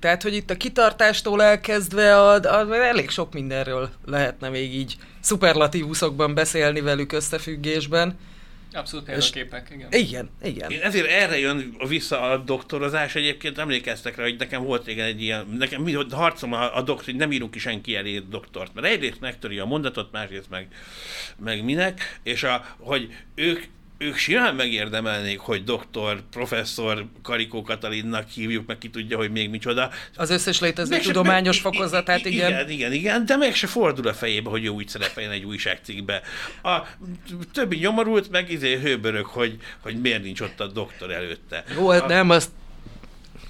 Tehát, 0.00 0.22
hogy 0.22 0.34
itt 0.34 0.50
a 0.50 0.56
kitartástól 0.56 1.42
elkezdve 1.42 2.16
a, 2.16 2.34
a, 2.34 2.74
elég 2.74 3.10
sok 3.10 3.32
mindenről 3.32 3.90
lehetne 4.04 4.48
még 4.48 4.74
így 4.74 4.96
szuperlatívuszokban 5.20 6.34
beszélni 6.34 6.80
velük 6.80 7.12
összefüggésben. 7.12 8.18
Abszolút 8.72 9.06
példaképek, 9.06 9.70
igen. 9.70 9.92
Igen, 9.92 10.30
igen. 10.42 10.70
Én 10.70 10.80
ezért 10.80 11.06
erre 11.06 11.38
jön 11.38 11.76
vissza 11.88 12.20
a 12.20 12.36
doktorozás. 12.36 13.14
Egyébként 13.14 13.58
emlékeztek 13.58 14.16
rá, 14.16 14.22
hogy 14.22 14.36
nekem 14.38 14.62
volt 14.62 14.84
régen 14.84 15.06
egy 15.06 15.22
ilyen, 15.22 15.46
nekem 15.58 15.82
mi 15.82 15.92
harcom 16.10 16.52
a, 16.52 16.76
a 16.76 16.82
doktor, 16.82 17.04
hogy 17.04 17.16
nem 17.16 17.32
írunk 17.32 17.50
ki 17.50 17.58
senki 17.58 17.96
elé 17.96 18.18
doktort. 18.18 18.74
Mert 18.74 18.86
egyrészt 18.86 19.20
megtöri 19.20 19.58
a 19.58 19.64
mondatot, 19.64 20.12
másrészt 20.12 20.50
meg, 20.50 20.68
meg 21.44 21.64
minek, 21.64 22.20
és 22.22 22.42
a, 22.42 22.76
hogy 22.78 23.16
ők 23.34 23.64
ők 23.98 24.16
simán 24.16 24.54
megérdemelnék, 24.54 25.38
hogy 25.38 25.64
doktor, 25.64 26.22
professzor 26.30 27.06
Karikó 27.22 27.62
Katalinnak 27.62 28.28
hívjuk, 28.28 28.66
meg 28.66 28.78
ki 28.78 28.90
tudja, 28.90 29.16
hogy 29.16 29.30
még 29.30 29.50
micsoda. 29.50 29.90
Az 30.16 30.30
összes 30.30 30.60
létező 30.60 30.90
Meg 30.90 31.00
se- 31.02 31.06
tudományos 31.12 31.62
meg- 31.62 31.72
fokozatát, 31.74 32.24
igen. 32.24 32.50
Igen, 32.50 32.70
igen, 32.70 32.92
igen, 32.92 33.26
de 33.26 33.36
meg 33.36 33.54
se 33.54 33.66
fordul 33.66 34.08
a 34.08 34.14
fejébe, 34.14 34.50
hogy 34.50 34.64
ő 34.64 34.68
úgy 34.68 34.88
szerepeljen 34.88 35.32
egy 35.32 35.44
újságcikkbe. 35.44 36.22
A 36.62 36.78
többi 37.52 37.76
nyomorult, 37.76 38.30
meg 38.30 38.50
izé 38.50 38.76
hőbörög, 38.78 39.24
hogy, 39.26 39.56
hogy 39.80 40.00
miért 40.00 40.22
nincs 40.22 40.40
ott 40.40 40.60
a 40.60 40.66
doktor 40.66 41.10
előtte. 41.10 41.64
Jó, 41.76 41.88
hát 41.88 42.02
a, 42.02 42.06
nem, 42.06 42.30
azt 42.30 42.50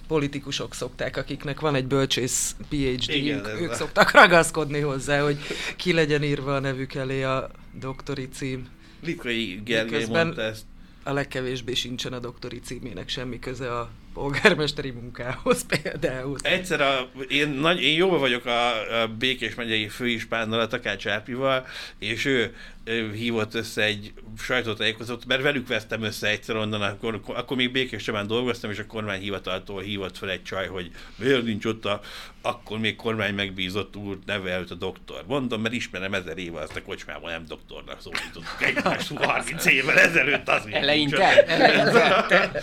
politikusok 0.07 0.75
szokták, 0.75 1.17
akiknek 1.17 1.61
van 1.61 1.75
egy 1.75 1.87
bölcsész 1.87 2.57
phd 2.69 3.09
Igen, 3.15 3.47
ők 3.61 3.71
a- 3.71 3.75
szoktak 3.75 4.11
ragaszkodni 4.11 4.81
hozzá, 4.81 5.23
hogy 5.23 5.39
ki 5.77 5.93
legyen 5.93 6.23
írva 6.23 6.55
a 6.55 6.61
nevük 6.61 6.95
elé 6.95 7.23
a 7.23 7.51
doktori 7.81 8.29
cím. 8.29 8.69
Litkai 9.01 9.61
Gergely 9.65 9.85
Miközben- 9.91 10.25
mondta 10.25 10.43
ezt. 10.43 10.65
A 11.03 11.13
legkevésbé 11.13 11.75
sincsen 11.75 12.13
a 12.13 12.19
doktori 12.19 12.61
címének 12.61 13.09
semmi 13.09 13.39
köze 13.39 13.79
a 13.79 13.91
polgármesteri 14.19 14.91
munkához 14.91 15.67
például. 15.67 16.37
Egyszer 16.43 16.81
a, 16.81 17.11
én, 17.29 17.49
nagy, 17.49 17.83
én 17.83 17.97
jóba 17.97 18.19
vagyok 18.19 18.45
a, 18.45 19.01
a 19.03 19.07
Békés 19.07 19.55
megyei 19.55 19.89
főispánnal, 19.89 20.61
a 20.61 20.67
Takács 20.67 21.07
Árpival, 21.07 21.67
és 21.99 22.25
ő, 22.25 22.55
ő 22.85 23.13
hívott 23.13 23.55
össze 23.55 23.83
egy 23.83 24.13
sajtótájékozót, 24.39 25.27
mert 25.27 25.43
velük 25.43 25.69
vesztem 25.69 26.03
össze 26.03 26.29
egyszer 26.29 26.57
onnan, 26.57 26.83
akkor, 26.83 27.21
akkor 27.27 27.57
még 27.57 27.73
Békés 27.73 28.03
Csabán 28.03 28.27
dolgoztam, 28.27 28.71
és 28.71 28.79
a 28.79 28.87
kormányhivataltól 28.87 29.81
hívott 29.81 30.19
fel 30.19 30.31
egy 30.31 30.43
csaj, 30.43 30.67
hogy 30.67 30.91
miért 31.17 31.45
nincs 31.45 31.65
ott 31.65 31.85
a, 31.85 32.01
akkor 32.43 32.79
még 32.79 32.97
kormány 32.97 33.35
megbízott 33.35 33.97
úr 33.97 34.19
neve 34.27 34.51
előtt 34.51 34.71
a 34.71 34.75
doktor. 34.75 35.25
Mondom, 35.27 35.61
mert 35.61 35.75
ismerem 35.75 36.15
ezer 36.15 36.39
éve 36.39 36.61
azt 36.61 36.77
a 36.77 36.83
kocsmában 36.83 37.31
nem 37.31 37.45
doktornak 37.49 38.01
szólítottuk 38.01 38.63
egymást 38.63 39.13
30 39.13 39.67
évvel 39.67 39.99
ezelőtt 39.99 40.49
az 40.49 40.63
Eleinte, 40.71 41.17
ott. 41.17 41.49
eleinte. 41.49 42.61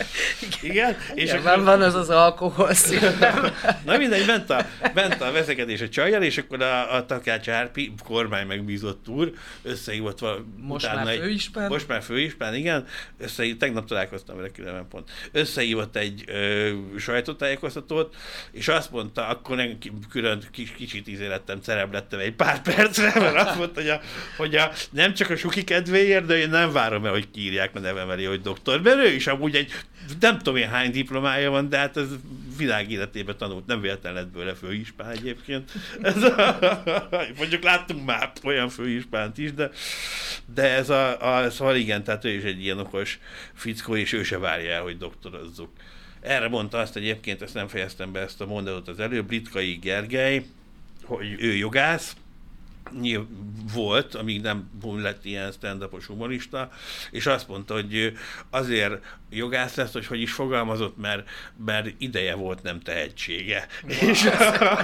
Igen, 0.61 0.97
és 1.13 1.23
És 1.23 1.31
akkor 1.45 1.63
van, 1.63 1.81
az 1.81 1.95
az 1.95 2.09
alkohol 2.09 2.71
nem? 3.19 3.53
Na 3.86 3.97
mindegy, 3.97 4.25
ment 4.25 4.50
a, 4.50 4.65
ment 4.94 5.21
a 5.21 5.31
veszekedés 5.31 5.81
a 5.81 5.89
csajjal, 5.89 6.24
és 6.24 6.38
akkor 6.38 6.62
a, 6.62 6.96
a 6.96 7.05
Takács 7.05 7.50
Árpi, 7.50 7.93
kormány 8.03 8.48
megbízott 8.48 9.08
úr, 9.08 9.31
összehívott 9.63 10.19
val, 10.19 10.46
Most 10.58 10.93
már 10.93 11.08
egy- 11.08 11.19
főispán? 11.19 11.67
Most 11.69 11.88
már 11.88 12.01
főispán, 12.03 12.55
igen. 12.55 12.86
Összehívott, 13.19 13.60
tegnap 13.60 13.86
találkoztam 13.86 14.36
vele 14.36 14.50
különben 14.50 14.88
pont. 14.88 15.10
Összehívott 15.31 15.96
egy 15.96 16.24
ö, 16.27 16.69
sajtótájékoztatót, 16.98 18.15
és 18.51 18.67
azt 18.67 18.91
mondta, 18.91 19.27
akkor 19.27 19.55
nem 19.55 19.77
külön 20.10 20.43
kis, 20.51 20.72
kicsit 20.72 21.08
izé 21.08 21.27
lettem, 21.27 21.60
egy 22.19 22.34
pár 22.34 22.62
percre, 22.62 23.19
mert 23.19 23.36
azt 23.36 23.58
mondta, 23.58 23.81
hogy, 23.81 23.89
a, 23.89 24.00
hogy 24.38 24.55
a, 24.55 24.72
nem 24.91 25.13
csak 25.13 25.29
a 25.29 25.36
suki 25.36 25.63
kedvéért, 25.63 26.25
de 26.25 26.38
én 26.38 26.50
nem 26.50 26.72
várom 26.72 27.05
el, 27.05 27.12
hogy 27.12 27.31
kiírják 27.31 27.75
a 27.75 27.79
nevem 27.79 28.10
elé, 28.10 28.24
hogy 28.24 28.41
doktor, 28.41 28.81
mert 28.81 28.98
ő 28.98 29.08
is 29.08 29.27
amúgy 29.27 29.55
egy, 29.55 29.72
nem 30.19 30.38
tudom 30.38 30.55
én 30.55 30.69
hány 30.69 30.91
diplomája 31.36 31.50
van, 31.50 31.70
de 31.70 31.77
hát 31.77 31.98
ez 31.98 32.08
világ 32.58 32.92
életében 32.92 33.38
tanult, 33.38 33.65
nem 33.65 33.82
véletlen 33.82 34.13
lett 34.13 34.27
bőle 34.27 34.54
főispán 34.54 35.10
egyébként. 35.10 35.72
Ez 36.01 36.24
a, 36.24 36.58
mondjuk 37.38 37.63
láttunk 37.63 38.06
már 38.06 38.32
olyan 38.44 38.70
főispánt 38.70 39.38
is, 39.38 39.54
de, 39.54 39.70
de 40.54 40.63
ez 40.63 40.89
a, 40.89 41.36
a, 41.36 41.50
szóval 41.50 41.75
igen, 41.75 42.04
tehát 42.04 42.25
ő 42.25 42.30
is 42.30 42.44
egy 42.44 42.62
ilyen 42.62 42.80
okos 42.80 43.20
fickó, 43.54 43.96
és 43.96 44.13
ő 44.13 44.24
se 44.24 44.38
várja 44.38 44.72
el, 44.72 44.82
hogy 44.82 44.98
doktorozzuk. 44.98 45.70
Erre 46.22 46.48
mondta 46.48 46.77
azt 46.77 46.96
egyébként, 46.96 47.42
ezt 47.42 47.54
nem 47.54 47.68
fejeztem 47.68 48.12
be 48.12 48.20
ezt 48.20 48.42
a 48.42 48.46
mondatot 48.46 48.88
az 48.88 49.00
előbb, 49.00 49.25
Britkai 49.25 49.74
Gergely, 49.74 50.46
hogy 51.04 51.36
ő 51.39 51.56
jogász, 51.56 52.15
nyilv- 52.92 53.27
volt, 53.74 54.15
amíg 54.15 54.42
nem 54.42 54.70
lett 54.82 55.25
ilyen 55.25 55.51
stand 55.51 55.84
humorista, 56.08 56.70
és 57.12 57.25
azt 57.25 57.48
mondta, 57.48 57.74
hogy 57.74 58.13
azért 58.50 59.04
jogász 59.30 59.75
lesz, 59.75 59.94
hogy 59.94 60.06
hogy 60.06 60.22
is 60.22 60.32
fogalmazott, 60.32 60.98
mert, 60.98 61.30
mert 61.65 61.89
ideje 61.98 62.36
volt, 62.36 62.63
nem 62.63 62.80
tehetsége. 62.80 63.68
És 63.88 64.30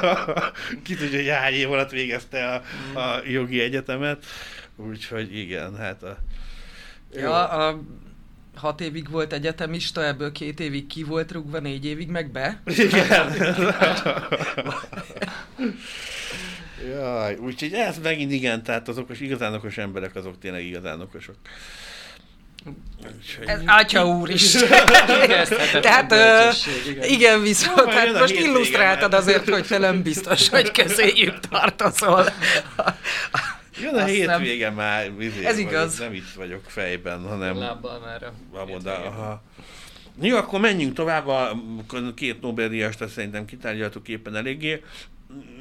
ki 0.84 0.96
tudja, 0.96 1.17
hogy 1.17 1.27
hány 1.27 1.53
év 1.53 1.72
alatt 1.72 1.91
végezte 1.91 2.46
a, 2.46 2.62
a 3.00 3.22
jogi 3.27 3.62
egyetemet, 3.62 4.25
úgyhogy 4.75 5.38
igen, 5.38 5.77
hát 5.77 6.03
a... 6.03 6.17
Ja, 7.13 7.48
a 7.48 7.81
hat 8.55 8.81
évig 8.81 9.10
volt 9.10 9.34
egyetemista, 9.34 10.05
ebből 10.05 10.31
két 10.31 10.60
évig 10.60 10.88
ki 10.88 11.03
volt 11.03 11.31
rúgva, 11.31 11.60
négy 11.60 11.86
évig 11.86 12.10
meg 12.10 12.31
be. 12.31 12.62
Igen. 12.65 13.34
Jaj, 16.89 17.35
úgyhogy 17.35 17.73
ez 17.73 17.97
megint 18.00 18.31
igen, 18.31 18.63
tehát 18.63 18.88
az 18.88 18.97
okos, 18.97 19.19
igazán 19.19 19.53
okos 19.53 19.77
emberek 19.77 20.15
azok 20.15 20.39
tényleg 20.39 20.63
igazán 20.65 21.01
okosok. 21.01 21.35
Úgyhogy- 23.17 23.47
Ez 23.47 23.61
Atya 23.65 24.07
úr 24.07 24.29
is. 24.29 24.51
Tehát, 25.81 26.11
igen. 26.88 27.03
igen, 27.03 27.41
viszont 27.41 27.91
hát 27.91 28.19
most 28.19 28.33
illusztráltad 28.33 29.13
azért, 29.13 29.50
hogy 29.50 29.67
te 29.67 29.77
nem 29.77 30.01
biztos, 30.01 30.50
hogy 30.50 30.71
közéjük 30.71 31.39
tartozol. 31.39 32.25
Jön 33.81 33.95
a 33.95 34.03
Azt 34.03 34.25
nem- 34.25 34.39
hétvége 34.39 34.69
már, 34.69 35.15
vizé, 35.17 35.45
Ez 35.45 35.55
vagy 35.55 35.59
igaz. 35.65 36.00
Nem 36.00 36.13
itt 36.13 36.31
vagyok 36.35 36.61
fejben, 36.67 37.27
hanem 37.27 37.57
Lábbal 37.57 38.00
már 38.00 38.23
a. 39.05 39.41
Jó, 40.21 40.38
akkor 40.38 40.59
menjünk 40.59 40.93
tovább, 40.93 41.27
a 41.27 41.57
két 42.15 42.41
Nobel-díjast 42.41 43.01
azt 43.01 43.13
szerintem 43.13 43.45
kitárgyaltuk 43.45 44.07
éppen 44.07 44.35
eléggé. 44.35 44.81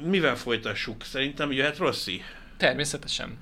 Mivel 0.03 0.35
folytassuk? 0.35 1.03
Szerintem 1.03 1.51
jöhet 1.51 1.77
Rossi. 1.77 2.21
Természetesen. 2.57 3.37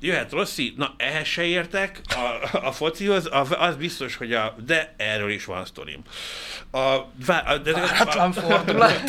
Jöhet 0.00 0.32
Rossi, 0.32 0.74
na 0.76 0.94
ehhez 0.96 1.26
se 1.26 1.44
értek, 1.44 2.00
a, 2.08 2.56
a 2.66 2.72
focihoz, 2.72 3.26
a, 3.26 3.46
az 3.58 3.76
biztos, 3.76 4.16
hogy 4.16 4.32
a, 4.32 4.56
de 4.66 4.94
erről 4.96 5.30
is 5.30 5.44
van 5.44 5.64
sztorim. 5.64 6.00
A, 6.70 6.78
a, 6.78 7.08
de, 7.62 7.72
Váratlan 7.72 8.32
fordulat. 8.32 9.02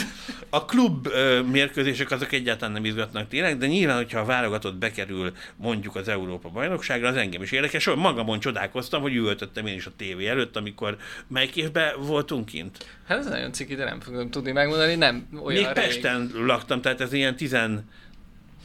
a 0.50 0.66
klub 0.66 1.08
mérkőzések 1.52 2.12
azok 2.12 2.32
egyáltalán 2.32 2.74
nem 2.74 2.86
izgatnak 2.86 3.28
tényleg, 3.28 3.58
de 3.58 3.68
nyilván, 3.68 3.96
hogyha 3.96 4.20
a 4.20 4.26
válogatott 4.26 4.76
bekerül 4.76 5.34
mondjuk 5.56 5.96
az 5.96 6.08
Európa 6.08 6.50
bajnokságra, 6.50 7.08
az 7.08 7.16
engem 7.16 7.42
is 7.42 7.52
érdekes. 7.52 7.86
Hogy 7.86 7.96
magamon 7.96 8.40
csodálkoztam, 8.40 9.02
hogy 9.02 9.16
ültöttem 9.16 9.66
én 9.66 9.76
is 9.76 9.86
a 9.86 9.92
tévé 9.98 10.28
előtt, 10.28 10.56
amikor 10.56 10.98
melyik 11.28 11.56
évben 11.56 11.94
voltunk 12.00 12.46
kint. 12.46 12.86
Hát 13.08 13.18
ez 13.18 13.26
nagyon 13.26 13.52
ciki, 13.52 13.76
de 13.76 13.84
nem 13.84 14.00
fogom 14.00 14.30
tudni 14.30 14.52
megmondani, 14.52 14.96
nem 14.96 15.28
olyan 15.44 15.64
Még 15.64 15.66
rég. 15.66 15.74
Pesten 15.74 16.32
laktam, 16.34 16.82
tehát 16.82 17.02
ez 17.02 17.14
ilyen 17.14 17.36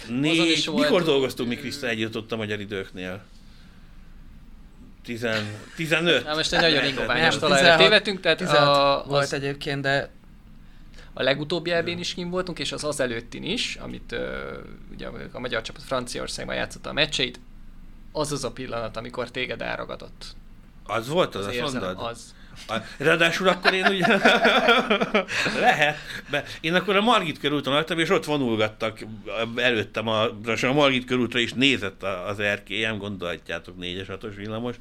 14... 0.06 0.30
Azon 0.38 0.46
is 0.46 0.66
volt- 0.66 0.82
Mikor 0.84 1.04
dolgoztunk 1.04 1.48
mi 1.48 1.56
Kriszta 1.56 1.88
együtt 1.88 2.16
ott 2.16 2.32
a 2.32 2.36
magyar 2.36 2.60
időknél? 2.60 3.22
10, 5.04 5.26
15. 5.76 6.24
Na 6.24 6.34
most 6.34 6.52
egy 6.52 6.60
nagyon 6.60 6.84
nem, 6.84 6.94
talajra 6.94 7.28
16 7.38 7.78
tévedtünk, 7.78 8.20
tehát 8.20 8.38
16 8.38 8.76
a, 8.76 9.08
volt 9.08 9.22
az, 9.22 9.32
egyébként, 9.32 9.82
de 9.82 10.10
a 11.12 11.22
legutóbbi 11.22 11.70
elbén 11.70 11.98
is 11.98 12.14
kim 12.14 12.30
voltunk, 12.30 12.58
és 12.58 12.72
az 12.72 12.84
az 12.84 13.00
előttin 13.00 13.42
is, 13.44 13.76
amit 13.76 14.12
uh, 14.12 14.20
ugye 14.92 15.08
a 15.32 15.38
magyar 15.38 15.62
csapat 15.62 15.82
Franciaországban 15.82 16.54
játszotta 16.54 16.90
a 16.90 16.92
meccseit, 16.92 17.40
az 18.12 18.32
az 18.32 18.44
a 18.44 18.50
pillanat, 18.50 18.96
amikor 18.96 19.30
téged 19.30 19.62
elragadott. 19.62 20.24
Az 20.86 21.08
volt 21.08 21.34
az, 21.34 21.40
Az 21.40 21.46
azt 21.46 21.54
érzelem, 21.54 21.94
mondod? 21.94 22.10
az. 22.10 22.34
Ráadásul 22.96 23.48
akkor 23.48 23.74
én 23.74 23.86
ugye... 23.86 24.06
Lehet. 25.60 25.96
De 26.30 26.44
én 26.60 26.74
akkor 26.74 26.96
a 26.96 27.00
Margit 27.00 27.38
körúton 27.38 27.72
laktam, 27.72 27.98
és 27.98 28.10
ott 28.10 28.24
vonulgattak 28.24 28.98
előttem 29.56 30.08
a, 30.08 30.22
a 30.62 30.72
Margit 30.72 31.04
körútra 31.04 31.38
is 31.38 31.52
nézett 31.52 32.02
az 32.02 32.40
erkélyem, 32.40 32.98
gondolhatjátok, 32.98 33.74
4-es, 33.80 34.06
6-os 34.08 34.32
villamos, 34.36 34.74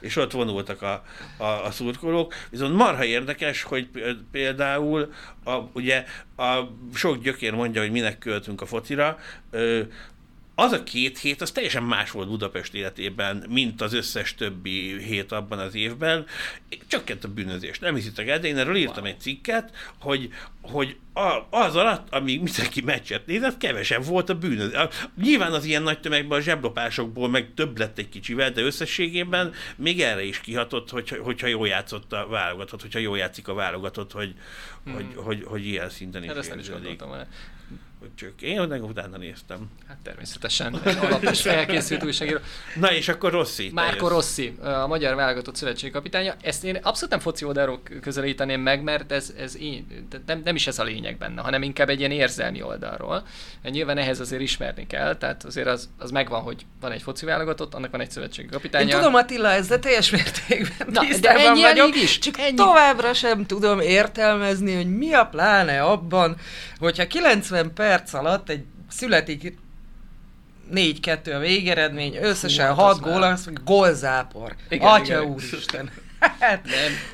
és 0.00 0.16
ott 0.16 0.32
vonultak 0.32 0.82
a, 0.82 1.04
a, 1.36 1.44
a 1.44 1.70
szurkolók. 1.70 2.34
Viszont 2.50 2.74
marha 2.74 3.04
érdekes, 3.04 3.62
hogy 3.62 3.88
például 4.30 5.12
a, 5.44 5.56
ugye 5.72 6.04
a 6.36 6.58
sok 6.94 7.22
gyökér 7.22 7.52
mondja, 7.52 7.80
hogy 7.80 7.90
minek 7.90 8.18
költünk 8.18 8.60
a 8.60 8.66
focira, 8.66 9.18
az 10.60 10.72
a 10.72 10.82
két 10.82 11.18
hét, 11.18 11.40
az 11.40 11.50
teljesen 11.50 11.82
más 11.82 12.10
volt 12.10 12.28
Budapest 12.28 12.74
életében, 12.74 13.44
mint 13.48 13.80
az 13.80 13.92
összes 13.92 14.34
többi 14.34 15.02
hét 15.02 15.32
abban 15.32 15.58
az 15.58 15.74
évben. 15.74 16.26
Csökkent 16.86 17.24
a 17.24 17.28
bűnözés, 17.28 17.78
nem 17.78 17.94
hiszitek 17.94 18.28
el, 18.28 18.38
de 18.38 18.48
én 18.48 18.56
erről 18.56 18.76
írtam 18.76 19.04
egy 19.04 19.20
cikket, 19.20 19.70
hogy, 20.00 20.32
hogy 20.62 20.96
a, 21.12 21.46
az 21.50 21.76
alatt, 21.76 22.12
amíg 22.12 22.42
mindenki 22.42 22.80
meccset 22.80 23.26
nézett, 23.26 23.56
kevesebb 23.58 24.04
volt 24.04 24.28
a 24.28 24.38
bűnözés. 24.38 24.78
Nyilván 25.22 25.52
az 25.52 25.64
ilyen 25.64 25.82
nagy 25.82 26.00
tömegben 26.00 26.38
a 26.38 26.42
zseblopásokból 26.42 27.28
meg 27.28 27.54
több 27.54 27.78
lett 27.78 27.98
egy 27.98 28.08
kicsivel, 28.08 28.50
de 28.50 28.62
összességében 28.62 29.52
még 29.76 30.00
erre 30.00 30.22
is 30.22 30.40
kihatott, 30.40 30.90
hogy, 30.90 31.08
hogyha 31.08 31.46
jól 31.46 31.68
játszott 31.68 32.12
a 32.12 32.26
válogatott, 32.28 32.80
hogyha 32.80 32.98
jól 32.98 33.18
játszik 33.18 33.48
a 33.48 33.54
válogatott, 33.54 34.12
hogy, 34.12 34.34
hmm. 34.84 34.94
hogy, 34.94 35.06
hogy, 35.14 35.42
hogy 35.44 35.66
ilyen 35.66 35.90
szinten 35.90 36.22
is 36.22 36.28
Hát 36.28 36.38
ezt 36.38 36.48
nem 36.48 36.58
is 36.58 36.70
gondoltam 36.70 37.08
volna. 37.08 37.26
Hogy 38.00 38.14
csak 38.14 38.42
én 38.42 38.60
meg 38.60 38.84
utána 38.84 39.16
néztem. 39.16 39.70
Hát 39.88 39.96
természetesen. 40.02 40.74
Alapos 40.74 41.40
felkészült 41.40 42.04
újságíró. 42.04 42.38
Na 42.74 42.92
és 42.92 43.08
akkor 43.08 43.32
Rossi. 43.32 43.70
Márko 43.74 44.08
Rossi, 44.08 44.54
a 44.62 44.86
magyar 44.86 45.14
válogatott 45.14 45.56
szövetségi 45.56 45.92
kapitánya. 45.92 46.34
Ezt 46.42 46.64
én 46.64 46.76
abszolút 46.82 47.10
nem 47.10 47.20
foci 47.20 47.44
oldalról 47.44 47.80
közelíteném 48.00 48.60
meg, 48.60 48.82
mert 48.82 49.12
ez, 49.12 49.32
ez 49.38 49.56
én, 49.56 49.86
nem, 50.26 50.40
nem 50.44 50.54
is 50.54 50.66
ez 50.66 50.78
a 50.78 50.82
lényeg 50.82 51.18
benne, 51.18 51.40
hanem 51.40 51.62
inkább 51.62 51.88
egy 51.88 51.98
ilyen 51.98 52.10
érzelmi 52.10 52.62
oldalról. 52.62 53.26
Nyilván 53.62 53.98
ehhez 53.98 54.20
azért 54.20 54.42
ismerni 54.42 54.86
kell, 54.86 55.16
tehát 55.16 55.44
azért 55.44 55.66
az, 55.66 55.88
az 55.98 56.10
megvan, 56.10 56.40
hogy 56.42 56.66
van 56.80 56.92
egy 56.92 57.02
foci 57.02 57.24
válogatott, 57.24 57.74
annak 57.74 57.90
van 57.90 58.00
egy 58.00 58.10
szövetségi 58.10 58.48
kapitánya. 58.48 58.88
Én 58.88 58.94
tudom 58.94 59.14
Attila, 59.14 59.50
ez 59.50 59.66
de 59.66 59.78
teljes 59.78 60.10
mértékben 60.10 60.88
Na, 60.90 61.02
de 61.20 61.30
ennyi 61.30 61.60
vagyok, 61.60 61.96
is, 61.96 62.18
csak 62.18 62.38
ennyi. 62.38 62.54
továbbra 62.54 63.14
sem 63.14 63.46
tudom 63.46 63.80
értelmezni, 63.80 64.74
hogy 64.74 64.96
mi 64.96 65.12
a 65.12 65.26
pláne 65.26 65.82
abban, 65.82 66.36
hogyha 66.78 67.06
90 67.06 67.72
perc 67.74 67.87
alatt 68.12 68.48
egy 68.48 68.64
születik 68.90 69.58
4-2 70.74 71.34
a 71.34 71.38
végeredmény, 71.38 72.16
összesen 72.20 72.66
hát 72.66 72.74
6 72.74 72.90
az 72.90 73.00
gól, 73.00 73.22
az 73.22 73.50
gólzápor. 73.64 74.54
Igen, 74.68 74.88
Atya 74.88 75.04
igen. 75.04 75.22
úristen. 75.22 75.90
Hát, 76.40 76.64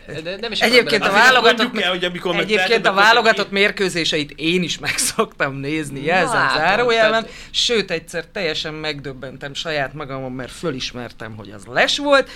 Nem, 0.06 0.22
de 0.22 0.36
nem 0.40 0.52
is 0.52 0.60
Egyébként 0.60 1.04
a 1.04 1.10
válogatott, 1.10 1.78
el, 1.80 1.90
hogy 1.90 2.04
amikor 2.04 2.36
egyébként 2.36 2.86
a 2.86 2.92
válogatott 2.92 3.48
ki- 3.48 3.54
mérkőzéseit 3.54 4.30
én 4.36 4.62
is 4.62 4.78
meg 4.78 4.98
szoktam 4.98 5.54
nézni, 5.54 6.04
jelzem 6.04 6.40
látod, 6.40 6.56
zárójelben, 6.58 7.22
tehát- 7.22 7.38
sőt 7.50 7.90
egyszer 7.90 8.26
teljesen 8.26 8.74
megdöbbentem 8.74 9.54
saját 9.54 9.94
magamon, 9.94 10.32
mert 10.32 10.52
fölismertem, 10.52 11.36
hogy 11.36 11.50
az 11.50 11.64
les 11.64 11.98
volt, 11.98 12.30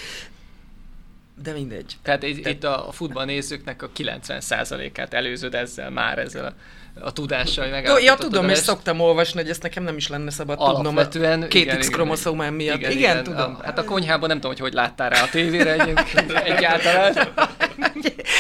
de 1.43 1.53
mindegy. 1.53 1.97
Tehát 2.03 2.23
itt, 2.23 2.47
itt 2.47 2.65
a, 2.65 2.89
a 2.89 2.93
futballnézőknek 2.93 3.83
a 3.83 3.91
90%-át 3.97 5.15
előzöd 5.15 5.55
ezzel 5.55 5.91
már 5.91 6.19
ezzel 6.19 6.45
a, 6.45 6.53
a 7.01 7.13
tudással, 7.13 7.71
hogy 7.71 7.85
Jó, 7.85 7.99
ja, 7.99 8.15
tudom, 8.15 8.49
és 8.49 8.59
szoktam 8.59 9.01
olvasni, 9.01 9.41
hogy 9.41 9.51
ezt 9.51 9.63
nekem 9.63 9.83
nem 9.83 9.97
is 9.97 10.09
lenne 10.09 10.31
szabad 10.31 10.57
Alapvetően, 10.61 11.11
tudnom 11.11 11.43
a 11.43 11.47
két 11.47 11.63
igen, 11.63 11.79
X 11.79 11.87
igen, 11.87 11.99
kromoszómám 11.99 12.55
miatt. 12.55 12.79
Igen, 12.79 12.91
igen, 12.91 13.23
tudom. 13.25 13.57
A, 13.61 13.65
hát 13.65 13.79
a 13.79 13.85
konyhában 13.85 14.29
nem 14.29 14.37
tudom, 14.37 14.51
hogy 14.51 14.61
hogy 14.61 14.73
láttál 14.73 15.11
rá 15.11 15.23
a 15.23 15.29
tévére 15.31 15.73
egyébként 15.73 16.33
egyáltalán. 16.53 17.17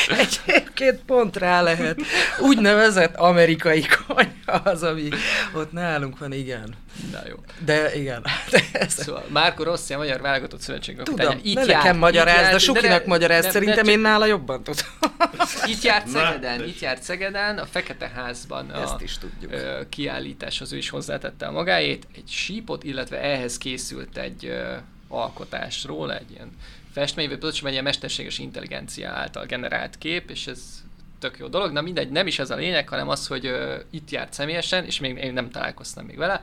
Egyébként 0.08 1.00
pont 1.06 1.36
rá 1.36 1.62
lehet. 1.62 2.00
Úgynevezett 2.40 3.16
amerikai 3.16 3.86
konyha 4.06 4.52
az, 4.70 4.82
ami 4.82 5.08
ott 5.54 5.72
nálunk 5.72 6.18
van, 6.18 6.32
igen. 6.32 6.74
Na 7.12 7.18
jó. 7.28 7.34
De 7.64 7.94
igen. 7.94 8.22
De 8.50 8.60
ez... 8.72 8.92
Szóval 8.92 9.24
Márko 9.28 9.62
Rossi, 9.62 9.94
a 9.94 9.96
Magyar 9.96 10.20
Válogatott 10.20 10.60
Szövetség 10.60 10.96
kapitánya. 10.96 11.30
Tudom, 11.30 11.52
ne 11.54 11.64
nekem 11.64 11.96
magyaráz, 11.96 12.50
de 12.50 12.58
Sukinak 12.58 13.06
magyaráz, 13.06 13.44
ne- 13.44 13.50
szerintem 13.50 13.84
ne- 13.84 13.92
én 13.92 13.98
nála 13.98 14.26
jobban 14.26 14.62
tudom. 14.62 14.84
Itt 15.66 15.82
járt 15.82 16.08
Szegeden, 16.08 16.58
de- 16.58 16.66
itt 16.66 16.80
járt 16.80 17.02
Szegeden, 17.02 17.58
a 17.58 17.66
Fekete 17.66 18.10
Házban 18.48 18.70
a 18.70 18.82
Ezt 18.82 19.00
is 19.00 19.18
tudjuk. 19.18 19.52
kiállításhoz 19.88 20.72
ő 20.72 20.76
is 20.76 20.88
hozzátette 20.88 21.46
a 21.46 21.52
magáét, 21.52 22.06
egy 22.14 22.28
sípot, 22.28 22.84
illetve 22.84 23.20
ehhez 23.20 23.58
készült 23.58 24.16
egy 24.16 24.52
alkotásról, 25.08 26.14
egy 26.14 26.30
ilyen 26.30 26.56
festmény, 26.92 27.28
vagy 27.28 27.38
pontosabban 27.38 27.68
egy 27.68 27.72
ilyen 27.72 27.84
mesterséges 27.84 28.38
intelligencia 28.38 29.10
által 29.10 29.46
generált 29.46 29.98
kép, 29.98 30.30
és 30.30 30.46
ez 30.46 30.82
tök 31.18 31.38
jó 31.38 31.46
dolog, 31.46 31.72
na 31.72 31.80
mindegy, 31.80 32.10
nem 32.10 32.26
is 32.26 32.38
ez 32.38 32.50
a 32.50 32.56
lényeg, 32.56 32.88
hanem 32.88 33.08
az, 33.08 33.26
hogy 33.26 33.46
ö, 33.46 33.76
itt 33.90 34.10
járt 34.10 34.32
személyesen, 34.32 34.84
és 34.84 35.00
még 35.00 35.16
én 35.16 35.32
nem 35.32 35.50
találkoztam 35.50 36.04
még 36.04 36.16
vele, 36.16 36.42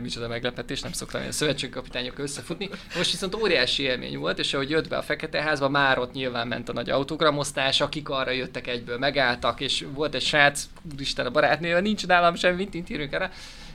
micsoda 0.00 0.28
meglepetés, 0.28 0.80
nem 0.80 0.92
szoktam 0.92 1.20
ilyen 1.20 1.32
szövetségkapitányokkal 1.32 2.24
összefutni. 2.24 2.68
Most 2.96 3.10
viszont 3.10 3.34
óriási 3.34 3.82
élmény 3.82 4.18
volt, 4.18 4.38
és 4.38 4.54
ahogy 4.54 4.70
jött 4.70 4.88
be 4.88 4.96
a 4.96 5.02
Fekete 5.02 5.42
Házba, 5.42 5.68
már 5.68 5.98
ott 5.98 6.12
nyilván 6.12 6.48
ment 6.48 6.68
a 6.68 6.72
nagy 6.72 6.90
autogramosztás, 6.90 7.80
akik 7.80 8.08
arra 8.08 8.30
jöttek 8.30 8.66
egyből, 8.66 8.98
megálltak, 8.98 9.60
és 9.60 9.86
volt 9.94 10.14
egy 10.14 10.22
srác, 10.22 10.64
úristen 10.92 11.26
a 11.26 11.30
barátnővel, 11.30 11.80
nincs 11.80 12.06
nálam 12.06 12.34
semmi, 12.34 12.68
mint 12.72 12.90
írunk 12.90 13.12
erre, 13.12 13.30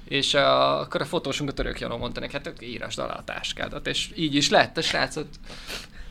és 0.08 0.34
a, 0.34 0.80
akkor 0.80 1.02
a 1.02 1.06
fotósunk 1.06 1.50
a 1.50 1.54
török 1.54 1.80
Janó 1.80 1.98
mondta 1.98 2.20
neki, 2.20 2.34
hát 2.34 2.62
írasd 2.62 3.00
alá 3.00 3.14
a 3.14 3.24
táskádat, 3.24 3.88
és 3.88 4.10
így 4.16 4.36
is 4.36 4.50
lett, 4.50 4.78
a 4.78 4.82
srác 4.82 5.16
ott 5.16 5.34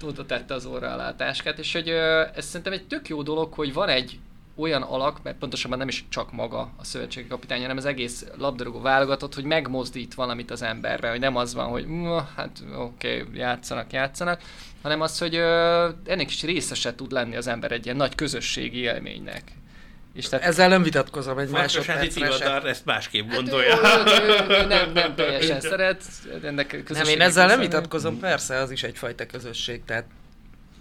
oda 0.03 0.27
tette 0.27 0.55
az 0.55 0.67
orra 0.67 0.93
alá 0.93 1.09
a 1.09 1.17
táskát, 1.17 1.59
és 1.59 1.73
hogy 1.73 1.89
ez 2.35 2.45
szerintem 2.45 2.73
egy 2.73 2.87
tök 2.87 3.09
jó 3.09 3.23
dolog, 3.23 3.53
hogy 3.53 3.73
van 3.73 3.89
egy 3.89 4.19
olyan 4.57 4.83
alak, 4.83 5.23
mert 5.23 5.37
pontosabban 5.39 5.79
nem 5.79 5.89
is 5.89 6.05
csak 6.09 6.33
maga 6.33 6.59
a 6.77 6.85
szövetségi 6.85 7.29
kapitány, 7.29 7.61
hanem 7.61 7.77
az 7.77 7.85
egész 7.85 8.27
labdarúgó 8.39 8.81
válogatott, 8.81 9.35
hogy 9.35 9.45
megmozdít 9.45 10.15
valamit 10.15 10.51
az 10.51 10.63
emberbe, 10.63 11.11
hogy 11.11 11.21
nem 11.21 11.37
az 11.37 11.55
van, 11.55 11.69
hogy 11.69 11.87
"Mm, 11.87 12.17
hát 12.37 12.63
oké, 12.77 13.21
okay, 13.21 13.39
játszanak, 13.39 13.93
játszanak, 13.93 14.41
hanem 14.83 15.01
az, 15.01 15.19
hogy 15.19 15.35
ö, 15.35 15.89
ennek 16.07 16.31
is 16.31 16.43
részese 16.43 16.95
tud 16.95 17.13
lenni 17.13 17.37
az 17.37 17.47
ember 17.47 17.73
egy 17.73 17.85
ilyen 17.85 17.97
nagy 17.97 18.15
közösségi 18.15 18.79
élménynek. 18.79 19.43
És 20.15 20.29
tehát 20.29 20.45
Ezzel 20.45 20.69
nem 20.69 20.83
vitatkozom 20.83 21.39
egy 21.39 21.49
Farkasházi 21.49 22.21
másodpercre 22.21 22.47
sem. 22.61 22.67
Ezt 22.67 22.85
másképp 22.85 23.27
Hát 23.27 23.35
gondolja. 23.35 23.77
ő, 23.77 24.23
ő, 24.23 24.63
ő, 24.63 24.67
nem, 24.67 24.93
nem 24.93 25.15
teljesen 25.15 25.61
szeret, 25.61 26.03
ennek 26.43 26.89
Nem, 26.89 27.07
én 27.07 27.21
ezzel 27.21 27.47
nem 27.47 27.61
vitatkozom, 27.61 28.19
persze, 28.19 28.57
az 28.57 28.71
is 28.71 28.83
egyfajta 28.83 29.27
közösség, 29.27 29.85
tehát 29.85 30.05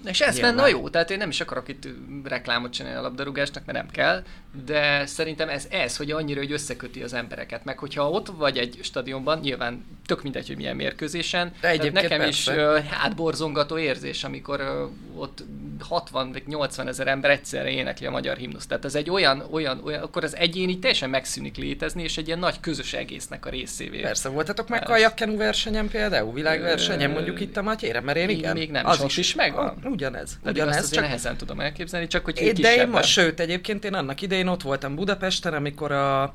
És 0.05 0.21
ez 0.21 0.33
Nyilván. 0.33 0.55
lenne 0.55 0.67
a 0.67 0.69
jó, 0.69 0.89
tehát 0.89 1.11
én 1.11 1.17
nem 1.17 1.29
is 1.29 1.41
akarok 1.41 1.67
itt 1.67 1.87
reklámot 2.23 2.71
csinálni 2.71 2.97
a 2.97 3.01
labdarúgásnak, 3.01 3.65
mert 3.65 3.77
nem 3.77 3.89
kell, 3.89 4.23
de 4.65 5.05
szerintem 5.05 5.49
ez, 5.49 5.67
ez 5.69 5.97
hogy 5.97 6.11
annyira 6.11 6.39
hogy 6.39 6.51
összeköti 6.51 7.01
az 7.03 7.13
embereket, 7.13 7.65
meg 7.65 7.77
hogyha 7.77 8.09
ott 8.09 8.27
vagy 8.27 8.57
egy 8.57 8.79
stadionban, 8.81 9.39
nyilván 9.39 9.85
tök 10.05 10.23
mindegy, 10.23 10.47
hogy 10.47 10.57
milyen 10.57 10.75
mérkőzésen, 10.75 11.51
De 11.61 11.67
egyébként 11.69 11.93
nekem 12.09 12.27
is 12.29 12.43
persze. 12.43 12.61
ö, 12.61 12.79
hátborzongató 12.89 13.77
érzés, 13.77 14.23
amikor 14.23 14.89
ott 15.15 15.43
60 15.79 16.31
vagy 16.31 16.43
80 16.47 16.87
ezer 16.87 17.07
ember 17.07 17.31
egyszerre 17.31 17.69
énekli 17.69 18.05
a 18.05 18.11
magyar 18.11 18.37
himnuszt. 18.37 18.67
Tehát 18.67 18.85
ez 18.85 18.95
egy 18.95 19.09
olyan, 19.09 19.43
olyan, 19.51 19.81
olyan, 19.83 20.01
akkor 20.01 20.23
az 20.23 20.35
egyén 20.35 20.69
így 20.69 20.79
teljesen 20.79 21.09
megszűnik 21.09 21.57
létezni, 21.57 22.03
és 22.03 22.17
egy 22.17 22.27
ilyen 22.27 22.39
nagy 22.39 22.59
közös 22.59 22.93
egésznek 22.93 23.45
a 23.45 23.49
részévé. 23.49 23.99
Persze, 24.01 24.29
voltatok 24.29 24.67
meg 24.69 24.83
kajakkenu 24.83 25.37
versenyen 25.37 25.87
például, 25.87 26.33
világversenyen 26.33 27.11
mondjuk 27.11 27.39
itt 27.39 27.57
a 27.57 27.61
Matyére, 27.61 28.01
mert 28.01 28.17
én 28.17 28.25
még- 28.25 28.37
igen. 28.37 28.53
még 28.53 28.71
nem, 28.71 28.85
az 28.85 29.01
ott 29.01 29.11
is 29.17 29.35
megvan. 29.35 29.79
Ugyanez, 29.93 30.39
Pedig 30.43 30.45
azt 30.45 30.55
ugyanez, 30.55 30.75
azért 30.75 30.93
csak 30.93 31.03
nehezen 31.03 31.37
tudom 31.37 31.59
elképzelni, 31.59 32.07
csak 32.07 32.25
hogy 32.25 32.37
Én, 32.37 32.53
de 32.53 32.75
én 32.75 32.87
most, 32.87 33.09
sőt, 33.09 33.39
egyébként 33.39 33.85
én 33.85 33.93
annak 33.93 34.21
idején 34.21 34.47
ott 34.47 34.61
voltam 34.61 34.95
Budapesten, 34.95 35.53
amikor 35.53 35.91
a 35.91 36.33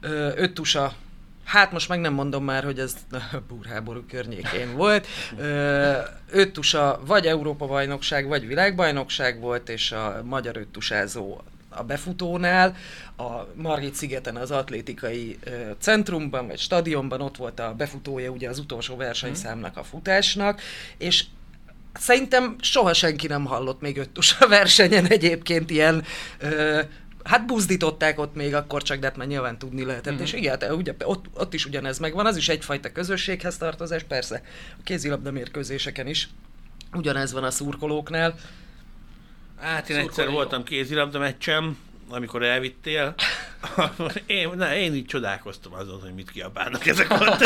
ö, 0.00 0.30
öttusa 0.34 0.94
Hát 1.44 1.72
most 1.72 1.88
meg 1.88 2.00
nem 2.00 2.12
mondom 2.12 2.44
már, 2.44 2.64
hogy 2.64 2.78
ez 2.78 2.96
burháború 3.48 4.04
környékén 4.08 4.76
volt. 4.76 5.06
Ö, 5.38 5.92
öttusa 6.30 7.00
vagy 7.06 7.26
Európa-bajnokság, 7.26 8.26
vagy 8.26 8.46
világbajnokság 8.46 9.40
volt, 9.40 9.68
és 9.68 9.92
a 9.92 10.22
magyar 10.24 10.56
öttusázó 10.56 11.40
a 11.68 11.82
befutónál, 11.82 12.76
a 13.16 13.30
Margit 13.54 13.94
szigeten 13.94 14.36
az 14.36 14.50
atlétikai 14.50 15.38
ö, 15.44 15.50
centrumban, 15.78 16.46
vagy 16.46 16.58
stadionban 16.58 17.20
ott 17.20 17.36
volt 17.36 17.60
a 17.60 17.74
befutója 17.76 18.30
ugye 18.30 18.48
az 18.48 18.58
utolsó 18.58 18.96
versenyszámnak 18.96 19.76
a 19.76 19.82
futásnak, 19.84 20.60
és 20.98 21.24
Szerintem 21.98 22.56
soha 22.60 22.94
senki 22.94 23.26
nem 23.26 23.44
hallott 23.44 23.80
még 23.80 23.98
öttusa 23.98 24.48
versenyen 24.48 25.06
egyébként 25.06 25.70
ilyen, 25.70 26.04
ö, 26.38 26.80
hát 27.24 27.46
buzdították 27.46 28.18
ott 28.18 28.34
még 28.34 28.54
akkor 28.54 28.82
csak, 28.82 28.98
de 28.98 29.06
hát 29.06 29.16
már 29.16 29.26
nyilván 29.26 29.58
tudni 29.58 29.84
lehetett. 29.84 30.04
Mhm. 30.04 30.14
Mm-hmm. 30.14 30.24
És 30.24 30.32
igen, 30.32 30.58
hát 30.60 30.72
ugye, 30.72 30.94
ott, 31.04 31.24
ott 31.34 31.54
is 31.54 31.66
ugyanez 31.66 31.98
megvan, 31.98 32.26
az 32.26 32.36
is 32.36 32.48
egyfajta 32.48 32.92
közösséghez 32.92 33.56
tartozás, 33.56 34.02
persze 34.02 34.42
a 34.78 34.82
kézilabda 34.84 35.30
mérkőzéseken 35.30 36.06
is 36.06 36.28
ugyanez 36.92 37.32
van 37.32 37.44
a 37.44 37.50
szurkolóknál. 37.50 38.34
Hát 39.60 39.88
én 39.88 39.96
Szurkolói 39.96 40.08
egyszer 40.08 40.30
voltam 40.30 40.64
kézilabda 40.64 41.18
meccsem, 41.18 41.78
amikor 42.08 42.42
elvittél. 42.42 43.14
én, 44.26 44.50
na, 44.56 44.74
én 44.74 44.94
így 44.94 45.06
csodálkoztam 45.06 45.72
azon, 45.74 46.00
hogy 46.00 46.14
mit 46.14 46.30
kiabálnak 46.30 46.86
ezek 46.86 47.10
ott. 47.10 47.40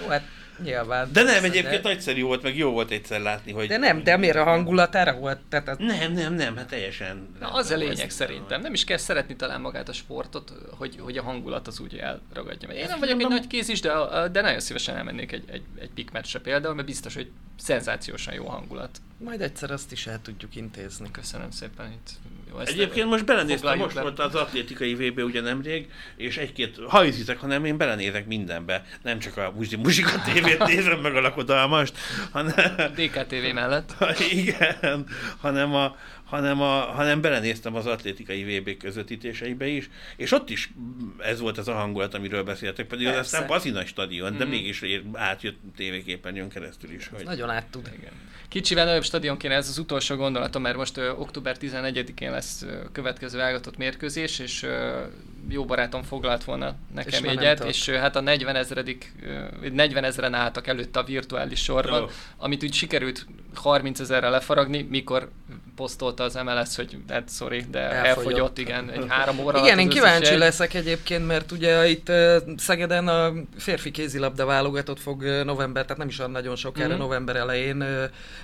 Jó, 0.00 0.08
hát 0.08 0.22
nyilván. 0.62 1.08
De 1.12 1.22
nem, 1.22 1.44
egyébként 1.44 1.82
de, 1.82 1.88
nagyszerű 1.88 2.22
volt, 2.22 2.42
meg 2.42 2.56
jó 2.56 2.70
volt 2.70 2.90
egyszer 2.90 3.20
látni, 3.20 3.52
hogy... 3.52 3.68
de 3.68 3.76
nem, 3.76 4.02
de 4.02 4.16
miért 4.16 4.36
a 4.36 4.44
hangulatára 4.44 5.12
volt? 5.12 5.38
Tehát 5.48 5.68
az, 5.68 5.76
Nem, 5.78 6.12
nem, 6.12 6.34
nem, 6.34 6.56
hát 6.56 6.68
teljesen... 6.68 7.28
Na, 7.40 7.48
az 7.52 7.70
a 7.70 7.76
lényeg 7.76 8.10
szerintem. 8.10 8.60
Nem 8.60 8.72
is 8.72 8.84
kell 8.84 8.96
szeretni 8.96 9.36
talán 9.36 9.60
magát 9.60 9.88
a 9.88 9.92
sportot, 9.92 10.52
hogy, 10.78 10.96
hogy 11.00 11.16
a 11.16 11.22
hangulat 11.22 11.66
az 11.66 11.80
úgy 11.80 11.96
elragadja. 11.96 12.68
Én 12.68 12.86
nem 12.88 12.98
vagyok 12.98 13.20
egy 13.20 13.28
nagy 13.28 13.46
kézis, 13.46 13.80
de, 13.80 13.92
de 14.32 14.40
nagyon 14.40 14.60
szívesen 14.60 14.96
elmennék 14.96 15.32
egy, 15.32 15.44
egy, 15.50 15.62
egy 15.80 15.90
pik 15.94 16.10
meccsre 16.10 16.38
például, 16.38 16.74
mert 16.74 16.86
biztos, 16.86 17.14
hogy 17.14 17.30
szenzációsan 17.58 18.34
jó 18.34 18.46
hangulat. 18.46 19.00
majd 19.18 19.40
egyszer 19.40 19.70
azt 19.70 19.92
is 19.92 20.06
el 20.06 20.20
tudjuk 20.22 20.56
intézni. 20.56 21.10
Köszönöm 21.10 21.50
szépen 21.50 21.92
itt. 21.92 22.10
Jó, 22.50 22.58
Egyébként 22.58 23.08
most 23.08 23.24
belenéztem, 23.24 23.78
most 23.78 23.94
le. 23.94 24.02
volt 24.02 24.18
az 24.18 24.34
atlétikai 24.34 24.94
VB 24.94 25.18
ugye 25.18 25.40
nemrég, 25.40 25.90
és 26.16 26.36
egy-két, 26.36 26.78
ha 26.88 27.00
hiszitek, 27.00 27.38
hanem 27.38 27.64
én 27.64 27.76
belenézek 27.76 28.26
mindenbe. 28.26 28.84
Nem 29.02 29.18
csak 29.18 29.36
a 29.36 29.52
Muzsi 29.56 29.76
Muzsika 29.76 30.22
tévét 30.24 30.64
nézem 30.66 31.00
meg 31.00 31.16
a 31.16 31.20
lakodalmast, 31.20 31.98
hanem, 32.30 32.74
DKTV 32.94 33.54
mellett. 33.54 33.94
igen, 34.30 35.06
hanem, 35.40 35.74
a, 35.74 35.96
hanem, 36.28 36.60
a, 36.60 36.80
hanem 36.80 37.20
belenéztem 37.20 37.74
az 37.74 37.86
atlétikai 37.86 38.58
VB 38.58 38.76
közvetítéseibe 38.76 39.66
is, 39.66 39.90
és 40.16 40.32
ott 40.32 40.50
is 40.50 40.70
ez 41.18 41.40
volt 41.40 41.58
az 41.58 41.68
a 41.68 41.72
hangulat, 41.74 42.14
amiről 42.14 42.42
beszéltek, 42.42 42.86
pedig 42.86 43.06
az 43.06 43.12
Persze. 43.12 43.36
aztán 43.36 43.48
bazi 43.48 43.70
nagy 43.70 43.86
stadion, 43.86 44.36
de 44.36 44.44
Mhm. 44.44 44.52
mégis 44.52 44.82
ér- 44.82 45.04
átjött 45.14 45.56
tévéképernyőn 45.76 46.48
keresztül 46.48 46.90
is. 46.90 47.08
Hogy... 47.08 47.24
Nagyon 47.24 47.50
át 47.50 47.66
tud. 47.66 47.90
Igen. 47.98 48.12
Kicsivel 48.48 48.84
nagyobb 48.84 49.04
stadion 49.04 49.36
kéne, 49.36 49.54
ez 49.54 49.68
az 49.68 49.78
utolsó 49.78 50.16
gondolatom, 50.16 50.62
mert 50.62 50.76
most 50.76 50.96
ö, 50.96 51.10
október 51.10 51.56
11-én 51.60 52.30
lesz 52.30 52.62
ö, 52.62 52.82
következő 52.92 53.38
válogatott 53.38 53.76
mérkőzés, 53.76 54.38
és 54.38 54.62
ö, 54.62 55.00
jó 55.48 55.64
barátom 55.64 56.02
foglalt 56.02 56.44
volna 56.44 56.68
És 56.68 56.94
nekem 56.94 57.22
nem 57.24 57.38
egyet, 57.38 57.64
és 57.64 57.88
ö, 57.88 57.94
hát 57.94 58.16
a 58.16 58.20
40 58.20 58.56
ezredik, 58.56 59.12
ö, 59.22 59.68
40 59.72 60.04
ezeren 60.04 60.34
álltak 60.34 60.66
előtte 60.66 60.98
a 60.98 61.04
virtuális 61.04 61.62
sorban, 61.62 62.02
Ó. 62.02 62.06
amit 62.36 62.62
úgy 62.62 62.72
sikerült 62.74 63.26
30 63.54 64.00
ezerre 64.00 64.28
lefaragni, 64.28 64.82
mikor 64.82 65.30
posztolta 65.78 66.24
az 66.24 66.34
MLS, 66.34 66.76
hogy 66.76 66.96
hát 67.08 67.30
sorry, 67.30 67.64
de 67.70 67.78
elfogyott, 67.78 68.06
Elfogyott. 68.06 68.58
igen, 68.58 68.90
egy 68.90 69.04
három 69.08 69.38
óra 69.38 69.58
Igen, 69.58 69.78
én 69.78 69.88
kíváncsi 69.88 70.30
jegy. 70.30 70.38
leszek 70.38 70.74
egyébként, 70.74 71.26
mert 71.26 71.52
ugye 71.52 71.88
itt 71.88 72.12
Szegeden 72.56 73.08
a 73.08 73.32
férfi 73.58 73.90
kézilabda 73.90 74.44
válogatott 74.46 75.00
fog 75.00 75.22
november, 75.44 75.82
tehát 75.82 75.98
nem 75.98 76.08
is 76.08 76.18
olyan 76.18 76.30
nagyon 76.30 76.56
sokára, 76.56 76.88
Mhm. 76.88 76.98
november 76.98 77.36
elején, 77.36 77.84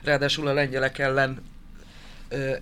ráadásul 0.05 0.47
a 0.49 0.53
lengyelek 0.53 0.99
ellen 0.99 1.42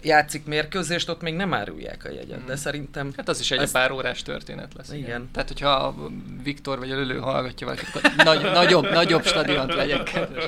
játszik 0.02 0.44
mérkőzést, 0.44 1.08
ott 1.08 1.22
még 1.22 1.34
nem 1.34 1.54
árulják 1.54 2.04
a 2.04 2.10
jegyet, 2.10 2.38
Mhm. 2.38 2.46
de 2.46 2.56
szerintem 2.56 3.12
Hát 3.16 3.28
az 3.28 3.40
is 3.40 3.50
egy 3.50 3.58
Ezt- 3.58 3.72
pár 3.72 3.90
órás 3.90 4.22
történet 4.22 4.72
lesz. 4.76 4.92
Igen. 4.92 5.28
Tehát, 5.32 5.48
hogyha 5.48 5.68
a 5.70 5.94
Viktor 6.42 6.78
vagy 6.78 6.90
a 6.90 6.94
Lölő 6.94 7.18
hallgatja 7.18 7.66
valakit, 7.66 7.88
akkor 7.94 8.10
nagy, 8.24 8.42
nagyobb, 8.42 8.90
nagyobb 8.90 9.24
stadiont 9.26 9.74
kedves. 10.04 10.44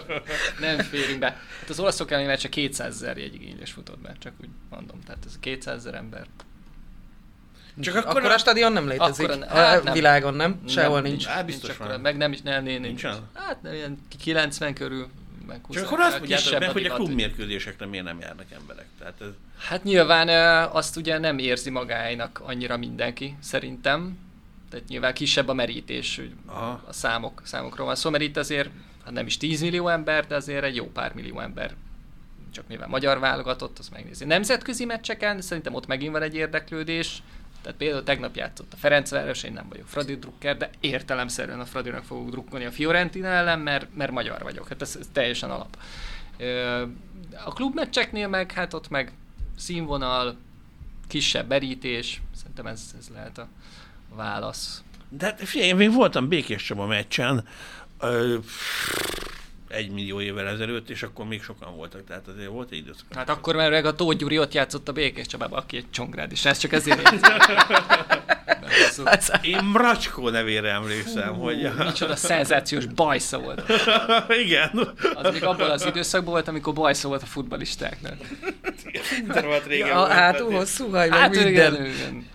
Nem 0.61 0.79
férünk 0.79 1.19
be. 1.19 1.27
Hát 1.61 1.69
az 1.69 1.81
olaszok 1.81 2.11
elleni 2.11 2.27
meccse 2.27 2.49
200 2.49 2.95
ezer 2.95 3.17
jegyigénylés 3.17 3.71
futott 3.73 3.99
be, 3.99 4.15
csak 4.19 4.33
úgy 4.41 4.49
mondom. 4.71 5.01
Tehát 5.07 5.23
ez 5.27 5.39
200 5.41 5.77
ezer 5.77 5.95
ember. 5.95 6.27
Csak 7.81 7.95
akkor, 7.95 8.09
akkor 8.11 8.21
akkor 8.21 8.33
a 8.35 8.39
stadion 8.39 8.73
nem 8.73 8.89
létezik. 8.89 9.29
Akkor- 9.31 9.43
a 9.43 9.55
hát 9.55 9.83
nem. 9.83 9.93
világon 9.93 10.35
nem, 10.35 10.61
sehol 10.69 11.01
nem, 11.01 11.11
nincs. 11.11 11.27
Á, 11.27 11.43
biztos 11.43 11.69
nincs 11.77 11.91
van. 11.91 12.01
Meg 12.01 12.17
nem 12.17 12.33
is, 12.33 12.41
nem, 12.43 12.63
nincs. 12.65 12.81
nincs. 12.81 13.03
Hát 13.35 13.63
nem, 13.63 13.73
ilyen 13.75 13.99
90 14.23 14.75
körül. 14.75 15.09
Meg 15.47 15.67
20 15.67 15.77
Csak 15.77 15.87
akkor 15.87 16.01
azt 16.01 16.19
mondjátok 16.19 16.59
meg, 16.59 16.71
hogy 16.71 16.85
a 16.85 16.95
klubmérkőzésekre 16.95 17.87
miért 17.87 18.05
nem 18.05 18.19
járnak 18.21 18.47
emberek. 18.53 18.87
Tehát 18.99 19.21
ez, 19.21 19.29
Hát 19.59 19.85
nyilván 19.85 20.29
azt 20.73 20.97
ugye 20.97 21.19
nem 21.19 21.39
érzi 21.39 21.71
magáénak 21.71 22.41
annyira 22.45 22.77
mindenki, 22.77 23.37
szerintem. 23.41 24.19
Tehát 24.71 24.89
nyilván 24.89 25.15
kisebb 25.15 25.49
a 25.49 25.55
merítés, 25.55 26.21
Aha. 26.47 26.83
a 26.87 26.93
számok, 26.93 27.43
számokról 27.45 27.87
van 27.87 27.95
szó, 27.95 28.11
mert 28.11 28.23
itt 28.23 28.37
azért 28.37 28.71
hát 29.05 29.13
nem 29.13 29.27
is 29.27 29.37
10 29.37 29.61
millió 29.61 29.89
ember, 29.89 30.27
de 30.27 30.35
azért 30.35 30.65
egy 30.65 30.77
jó 30.77 30.87
pár 30.87 31.15
millió 31.15 31.41
ember 31.41 31.75
csak 32.55 32.69
mivel 32.69 32.89
magyar 32.89 33.19
válogatott, 33.19 33.79
az 33.79 33.89
megnézi. 33.89 34.25
Nemzetközi 34.25 34.85
meccseken 34.85 35.41
szerintem 35.41 35.75
ott 35.75 35.87
megint 35.87 36.13
van 36.13 36.23
egy 36.23 36.35
érdeklődés, 36.35 37.23
tehát 37.65 37.79
például 37.79 38.03
tegnap 38.03 38.37
játszott 38.37 38.73
a 38.73 38.77
Ferencváros, 38.77 39.43
én 39.43 39.53
nem 39.53 39.69
vagyok 39.69 39.89
Fradi 39.89 40.17
drukker, 40.17 40.57
de 40.57 40.71
értelemszerűen 40.81 41.61
a 41.61 41.65
Fradinak 41.65 42.05
fogok 42.05 42.31
drukkolni 42.31 42.65
a 42.65 42.71
Fiorentina 42.71 43.27
ellen, 43.27 43.59
mert, 43.59 43.95
mert 43.95 44.11
magyar 44.11 44.43
vagyok. 44.43 44.69
Hát 44.69 44.83
ez, 44.83 44.97
ez 45.01 45.09
teljesen 45.13 45.51
alap. 45.51 45.77
A 47.45 47.53
klubmeccseknél 47.53 48.29
meg, 48.29 48.53
hát 48.53 48.75
ott 48.75 48.89
meg 48.89 49.13
színvonal, 49.57 50.37
kisebb 51.09 51.49
berítés, 51.49 52.23
szerintem 52.37 52.67
ez, 52.67 52.95
ez 52.99 53.09
lehet 53.15 53.39
a 53.39 53.49
válasz. 54.15 54.83
De 55.09 55.27
hát 55.27 55.41
figyelj, 55.41 55.69
én 55.69 55.77
még 55.77 55.93
voltam 55.93 56.29
Békés 56.29 56.63
Csaba 56.63 56.87
meccsen, 56.87 57.45
egy 59.75 59.91
millió 59.91 60.21
évvel 60.21 60.49
ezelőtt, 60.49 60.91
és 60.91 61.03
akkor 61.03 61.27
még 61.27 61.43
sokan 61.43 61.77
voltak, 61.77 62.05
tehát 62.05 62.29
azért 62.29 62.49
volt 62.49 62.71
egy 62.71 62.79
időszak. 62.79 63.05
Hát 63.15 63.29
akkor 63.29 63.57
már 63.57 63.73
a 63.73 63.95
Tóth 63.95 64.17
Gyuri 64.17 64.39
ott 64.39 64.55
játszott 64.55 64.89
a 64.89 64.93
Békés 64.93 65.27
Csabába, 65.27 65.57
aki 65.57 65.77
egy 65.77 65.91
csongrád 65.91 66.33
is. 66.33 66.45
Ez 66.45 66.59
csak 66.59 66.73
ezért. 66.73 67.11
Én 69.43 69.65
Mracskó 69.65 70.29
nevére 70.29 70.71
emlékszem, 70.71 71.35
hogy... 71.35 71.71
Micsoda 71.79 72.17
szenzációs 72.17 72.87
bajsza 72.87 73.39
volt. 73.39 73.73
Igen. 74.45 74.95
Az 75.15 75.33
még 75.33 75.45
abban 75.45 75.71
az 75.71 75.87
időszakban 75.87 76.33
volt, 76.33 76.49
amikor 76.49 76.75
bajsza 76.75 77.09
volt 77.09 77.23
a 77.23 77.27
futbalistáknak. 77.27 78.17
Volt, 79.33 79.67
hát 79.93 80.37
tehát- 80.37 80.41
hosszú 80.41 80.91
haj, 80.91 81.09
meg 81.09 81.19
Hát 81.19 81.31
minden. 81.31 81.51
igen, 81.51 81.75
igen. 81.87 82.27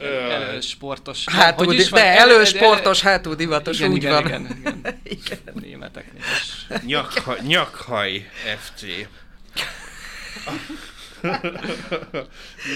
Elősportos. 0.00 1.24
Hátul, 1.26 1.66
Hogy 1.66 1.78
is 1.78 1.90
de 1.90 2.04
Elő- 2.04 2.34
elősportos, 2.34 3.00
hátul 3.00 3.34
divatos, 3.34 3.78
igen, 3.78 3.90
úgy 3.90 3.96
igen, 3.96 4.12
van. 4.12 4.26
Igen, 4.26 4.56
igen. 4.60 5.00
Igen. 5.24 5.38
Németeknél 5.60 6.22
is. 6.42 6.66
Nyakha, 6.86 7.36
nyakhaj 7.46 8.30
FC. 8.58 8.82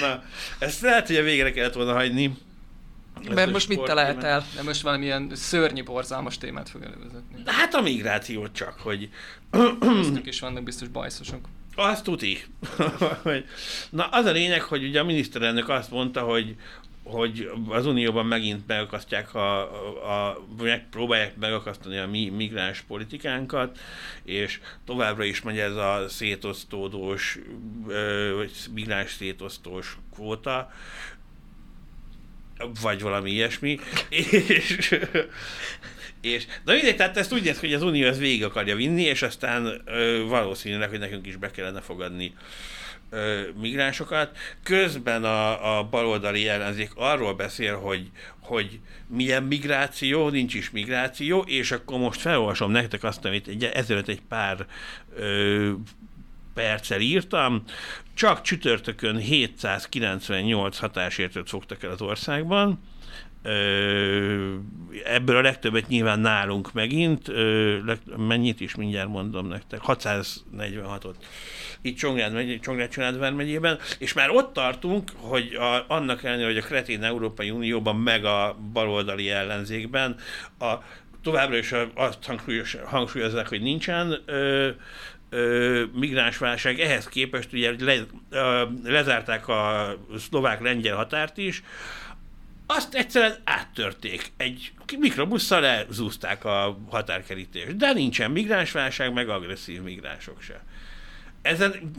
Na, 0.00 0.22
ezt 0.58 0.80
lehet, 0.80 1.06
hogy 1.06 1.16
a 1.16 1.22
végre 1.22 1.52
kellett 1.52 1.74
volna 1.74 1.92
hagyni. 1.92 2.36
Mert 3.34 3.52
most 3.52 3.68
mit 3.68 3.80
találtál? 3.82 4.44
De 4.56 4.62
most 4.62 4.80
valamilyen 4.82 5.30
szörnyű, 5.34 5.82
borzalmas 5.82 6.38
témát 6.38 6.68
fog 6.68 6.82
elővezetni. 6.82 7.42
Hát 7.46 7.74
a 7.74 7.80
migrációt 7.80 8.52
csak, 8.52 8.74
hogy 8.80 9.08
Köztük 9.80 10.26
is 10.26 10.40
vannak 10.40 10.62
biztos 10.62 10.88
bajszosok. 10.88 11.48
azt 11.74 12.04
tuti. 12.04 12.44
Na, 13.90 14.04
az 14.06 14.24
a 14.24 14.30
lényeg, 14.30 14.62
hogy 14.62 14.84
ugye 14.84 15.00
a 15.00 15.04
miniszterelnök 15.04 15.68
azt 15.68 15.90
mondta, 15.90 16.20
hogy 16.20 16.56
hogy 17.04 17.50
az 17.68 17.86
Unióban 17.86 18.26
megint 18.26 18.66
megakasztják 18.66 19.34
a, 19.34 19.60
a, 19.60 20.28
a 20.28 20.44
megpróbálják 20.58 21.36
megakasztani 21.36 21.96
a 21.96 22.06
mi 22.06 22.28
migráns 22.28 22.80
politikánkat, 22.80 23.78
és 24.24 24.60
továbbra 24.84 25.24
is 25.24 25.42
megy 25.42 25.58
ez 25.58 25.76
a 25.76 26.04
szétosztódós, 26.08 27.38
vagy 28.36 28.52
migráns 28.74 29.12
szétosztós 29.12 29.98
kvóta, 30.14 30.70
vagy 32.80 33.00
valami 33.00 33.30
ilyesmi, 33.30 33.78
és, 34.08 34.98
és, 36.20 36.46
de 36.64 36.72
mindegy, 36.72 36.96
tehát 36.96 37.16
ezt 37.16 37.32
úgy 37.32 37.42
néz, 37.42 37.60
hogy 37.60 37.74
az 37.74 37.82
Unió 37.82 38.06
ezt 38.06 38.18
végig 38.18 38.44
akarja 38.44 38.76
vinni, 38.76 39.02
és 39.02 39.22
aztán 39.22 39.82
ö, 39.84 40.24
valószínűleg, 40.28 40.88
hogy 40.88 40.98
nekünk 40.98 41.26
is 41.26 41.36
be 41.36 41.50
kellene 41.50 41.80
fogadni 41.80 42.34
migránsokat. 43.60 44.36
Közben 44.62 45.24
a, 45.24 45.78
a 45.78 45.84
baloldali 45.84 46.48
ellenzék 46.48 46.90
arról 46.94 47.34
beszél, 47.34 47.76
hogy, 47.76 48.10
hogy 48.40 48.80
milyen 49.06 49.42
migráció, 49.42 50.28
nincs 50.28 50.54
is 50.54 50.70
migráció, 50.70 51.40
és 51.40 51.72
akkor 51.72 51.98
most 51.98 52.20
felolvasom 52.20 52.70
nektek 52.70 53.02
azt, 53.04 53.24
amit 53.24 53.48
egy, 53.48 53.64
ezelőtt 53.64 54.08
egy 54.08 54.22
pár 54.28 54.66
ö, 55.16 55.72
perccel 56.54 57.00
írtam, 57.00 57.62
csak 58.14 58.42
csütörtökön 58.42 59.16
798 59.16 60.78
hatásértőt 60.78 61.48
fogtak 61.48 61.82
el 61.82 61.90
az 61.90 62.00
országban, 62.00 62.80
ebből 65.04 65.36
a 65.36 65.40
legtöbbet 65.40 65.88
nyilván 65.88 66.20
nálunk 66.20 66.72
megint, 66.72 67.32
mennyit 68.16 68.60
is 68.60 68.74
mindjárt 68.74 69.08
mondom 69.08 69.46
nektek, 69.48 69.80
646-ot 69.86 71.14
itt 71.84 71.96
Csongrád, 71.96 72.32
megy, 72.32 72.60
Csongrád 72.60 72.90
és 73.98 74.12
már 74.12 74.30
ott 74.30 74.52
tartunk, 74.52 75.10
hogy 75.16 75.54
a, 75.54 75.84
annak 75.88 76.22
ellenére, 76.24 76.46
hogy 76.46 76.56
a 76.56 76.62
kretén 76.62 77.02
Európai 77.02 77.50
Unióban, 77.50 77.96
meg 77.96 78.24
a 78.24 78.56
baloldali 78.72 79.30
ellenzékben 79.30 80.16
a, 80.58 80.72
továbbra 81.22 81.56
is 81.56 81.74
azt 81.94 82.18
hangsúlyozzák, 82.84 83.48
hogy 83.48 83.62
nincsen 83.62 84.22
ö, 84.26 84.70
migránsválság, 85.92 86.80
ehhez 86.80 87.08
képest 87.08 87.52
ugye 87.52 87.72
le, 87.78 87.94
ö, 88.30 88.62
lezárták 88.84 89.48
a 89.48 89.94
szlovák-lengyel 90.18 90.96
határt 90.96 91.38
is, 91.38 91.62
azt 92.66 92.94
egyszerűen 92.94 93.36
áttörték. 93.44 94.32
Egy 94.36 94.72
mikrobusszal 94.98 95.60
lezúzták 95.60 96.44
a 96.44 96.78
határkerítést. 96.90 97.76
De 97.76 97.92
nincsen 97.92 98.30
migránsválság, 98.30 99.12
meg 99.12 99.28
agresszív 99.28 99.82
migránsok 99.82 100.42
se. 100.42 100.64
Ezen 101.42 101.90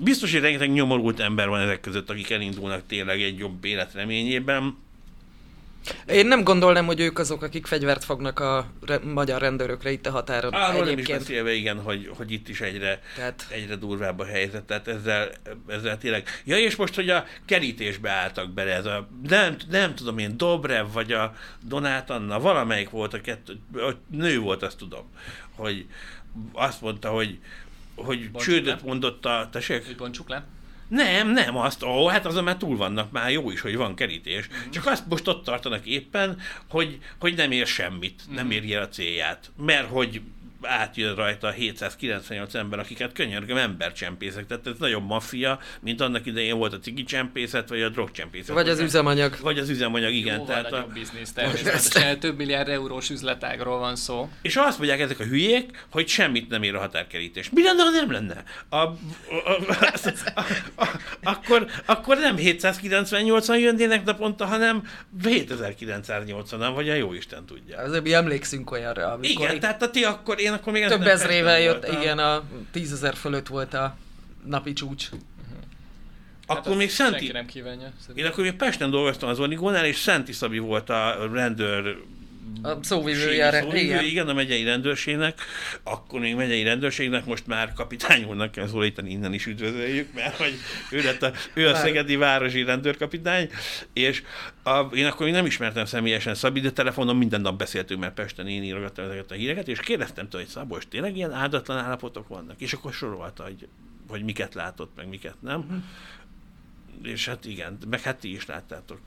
biztos, 0.00 0.32
hogy 0.32 0.40
rengeteg 0.40 0.72
nyomorult 0.72 1.20
ember 1.20 1.48
van 1.48 1.60
ezek 1.60 1.80
között, 1.80 2.10
akik 2.10 2.30
elindulnak 2.30 2.86
tényleg 2.86 3.22
egy 3.22 3.38
jobb 3.38 3.64
élet 3.64 3.92
reményében. 3.92 4.76
Én 6.06 6.26
nem 6.26 6.44
gondolnám, 6.44 6.86
hogy 6.86 7.00
ők 7.00 7.18
azok, 7.18 7.42
akik 7.42 7.66
fegyvert 7.66 8.04
fognak 8.04 8.40
a 8.40 8.66
re- 8.86 9.04
magyar 9.04 9.40
rendőrökre 9.40 9.90
itt 9.90 10.06
a 10.06 10.10
határon. 10.10 10.52
Arról 10.52 10.84
nem 10.84 10.98
is 10.98 11.06
beszélve, 11.06 11.52
igen, 11.52 11.80
hogy, 11.80 12.10
hogy 12.16 12.30
itt 12.32 12.48
is 12.48 12.60
egyre, 12.60 13.02
tehát... 13.16 13.46
egyre 13.50 13.76
durvább 13.76 14.18
a 14.18 14.24
helyzet, 14.24 14.64
tehát 14.64 14.88
ezzel, 14.88 15.30
ezzel 15.66 15.98
tényleg... 15.98 16.28
Ja, 16.44 16.58
és 16.58 16.76
most, 16.76 16.94
hogy 16.94 17.10
a 17.10 17.24
kerítésbe 17.44 18.10
álltak 18.10 18.50
bele, 18.50 18.72
ez 18.72 18.86
a, 18.86 19.08
nem, 19.28 19.56
nem 19.70 19.94
tudom 19.94 20.18
én, 20.18 20.36
Dobrev 20.36 20.86
vagy 20.92 21.12
a 21.12 21.34
Donát 21.60 22.10
Anna, 22.10 22.40
valamelyik 22.40 22.90
volt 22.90 23.14
a 23.14 23.20
kettő, 23.20 23.58
a 23.72 23.90
nő 24.10 24.38
volt, 24.38 24.62
azt 24.62 24.78
tudom, 24.78 25.10
hogy 25.56 25.86
azt 26.52 26.80
mondta, 26.80 27.08
hogy, 27.08 27.38
hogy 27.94 28.30
csődöt 28.36 28.82
mondott 28.82 29.24
a... 29.24 29.48
Tessék? 29.52 29.86
Hogy 29.86 29.96
bontsuk 29.96 30.28
le? 30.28 30.44
Nem, 30.88 31.30
nem, 31.30 31.56
azt, 31.56 31.82
ó, 31.82 32.06
hát 32.06 32.26
azon 32.26 32.44
már 32.44 32.56
túl 32.56 32.76
vannak, 32.76 33.10
már 33.10 33.30
jó 33.30 33.50
is, 33.50 33.60
hogy 33.60 33.76
van 33.76 33.94
kerítés. 33.94 34.48
Mm-hmm. 34.48 34.70
Csak 34.70 34.86
azt 34.86 35.06
most 35.08 35.28
ott 35.28 35.44
tartanak 35.44 35.86
éppen, 35.86 36.38
hogy, 36.68 36.98
hogy 37.18 37.34
nem 37.34 37.50
ér 37.50 37.66
semmit, 37.66 38.22
mm-hmm. 38.26 38.34
nem 38.34 38.50
érje 38.50 38.80
a 38.80 38.88
célját. 38.88 39.50
Mert 39.56 39.88
hogy 39.88 40.20
átjön 40.66 41.14
rajta 41.14 41.50
798 41.50 42.54
ember, 42.54 42.78
akiket 42.78 43.12
könyörgöm 43.12 43.56
embercsempészek. 43.56 44.46
Tehát 44.46 44.66
ez 44.66 44.78
nagyon 44.78 45.02
maffia, 45.02 45.58
mint 45.80 46.00
annak 46.00 46.26
idején 46.26 46.56
volt 46.56 46.72
a 46.72 46.78
cigi 46.78 47.04
csempészet, 47.04 47.68
vagy 47.68 47.82
a 47.82 47.88
drogcsempészet. 47.88 48.54
Vagy 48.54 48.68
az 48.68 48.80
üzemanyag. 48.80 49.36
Vagy 49.40 49.58
az 49.58 49.68
üzemanyag, 49.68 50.12
igen. 50.12 50.38
Jóval 50.38 50.46
tehát 50.46 50.72
a... 50.72 50.86
biznisz, 50.92 51.32
természetesen 51.32 52.18
több 52.20 52.36
milliárd 52.36 52.68
eurós 52.68 53.10
üzletágról 53.10 53.78
van 53.78 53.96
szó. 53.96 54.28
És 54.42 54.56
azt 54.56 54.78
mondják 54.78 55.00
ezek 55.00 55.20
a 55.20 55.24
hülyék, 55.24 55.86
hogy 55.90 56.08
semmit 56.08 56.48
nem 56.48 56.62
ér 56.62 56.74
a 56.74 56.78
határkerítés. 56.78 57.50
Mi 57.50 57.62
lenne, 57.62 57.82
ha 57.82 57.90
nem 57.90 58.10
lenne? 58.10 58.42
A, 58.68 58.76
a, 58.76 58.92
a, 59.66 59.86
a, 60.34 60.44
a, 60.74 60.86
akkor, 61.22 61.66
akkor 61.84 62.16
nem 62.16 62.36
798-an 62.38 63.60
jönnének 63.60 64.04
naponta, 64.04 64.46
hanem 64.46 64.82
7980-an, 65.22 66.72
vagy 66.74 66.88
a 66.88 66.94
jó 66.94 67.12
Isten 67.12 67.46
tudja. 67.46 67.78
Azért 67.78 68.02
mi 68.02 68.12
emlékszünk 68.12 68.70
olyanra, 68.70 69.12
amikor... 69.12 69.46
Igen, 69.46 69.60
tehát 69.60 69.82
a 69.82 69.90
ti 69.90 70.04
akkor 70.04 70.40
én 70.40 70.52
akkor 70.54 70.72
még... 70.72 70.86
Több 70.86 71.06
ezrével 71.06 71.60
jött, 71.60 71.84
voltam. 71.84 72.02
igen, 72.02 72.18
a 72.18 72.42
tízezer 72.70 73.14
fölött 73.14 73.46
volt 73.46 73.74
a 73.74 73.96
napi 74.44 74.72
csúcs. 74.72 75.08
Akkor 76.46 76.64
hát 76.66 76.76
még 76.76 76.90
Szenti... 76.90 77.32
nem 77.32 77.46
kívánja. 77.46 77.92
Én 78.14 78.26
akkor 78.26 78.44
még 78.44 78.54
Pesten 78.54 78.90
dolgoztam 78.90 79.28
az 79.28 79.40
Origónál, 79.40 79.84
és 79.84 79.96
Szenti 79.96 80.32
Szabi 80.32 80.58
volt 80.58 80.90
a 80.90 81.28
rendőr 81.32 81.96
a 82.62 82.78
szóvivője, 82.82 83.52
szóvivő, 83.52 83.78
igen. 83.78 84.04
igen. 84.04 84.28
a 84.28 84.32
megyei 84.32 84.64
rendőrségnek, 84.64 85.40
akkor 85.82 86.20
még 86.20 86.34
megyei 86.34 86.62
rendőrségnek, 86.62 87.24
most 87.24 87.46
már 87.46 87.72
kapitány 87.72 88.24
úrnak 88.24 88.50
kell 88.50 88.66
szólítani, 88.66 89.10
innen 89.10 89.32
is 89.32 89.46
üdvözöljük, 89.46 90.14
mert 90.14 90.36
hogy 90.36 90.54
ő, 90.90 91.02
lett 91.02 91.22
a, 91.22 91.32
ő 91.54 91.68
a 91.68 91.74
szegedi 91.74 92.16
városi 92.16 92.62
rendőrkapitány, 92.62 93.50
és 93.92 94.22
a, 94.62 94.80
én 94.92 95.06
akkor 95.06 95.26
még 95.26 95.34
nem 95.34 95.46
ismertem 95.46 95.84
személyesen 95.84 96.34
Szabi, 96.34 96.60
de 96.60 96.70
telefonon 96.70 97.16
minden 97.16 97.40
nap 97.40 97.58
beszéltünk, 97.58 98.00
mert 98.00 98.14
Pesten 98.14 98.48
én 98.48 98.62
írogattam 98.62 99.04
ezeket 99.04 99.30
a 99.30 99.34
híreket, 99.34 99.68
és 99.68 99.80
kérdeztem 99.80 100.28
tőle, 100.28 100.42
hogy 100.44 100.52
Szabos, 100.52 100.88
tényleg 100.88 101.16
ilyen 101.16 101.32
áldatlan 101.32 101.78
állapotok 101.78 102.28
vannak? 102.28 102.60
És 102.60 102.72
akkor 102.72 102.92
sorolta, 102.92 103.42
hogy, 103.42 103.68
hogy 104.08 104.22
miket 104.22 104.54
látott, 104.54 104.92
meg 104.96 105.08
miket 105.08 105.36
nem. 105.40 105.60
Uh-huh. 105.60 105.82
És 107.02 107.28
hát 107.28 107.44
igen, 107.44 107.78
meg 107.88 108.00
hát 108.00 108.16
ti 108.16 108.34
is 108.34 108.46
láttátok. 108.46 108.98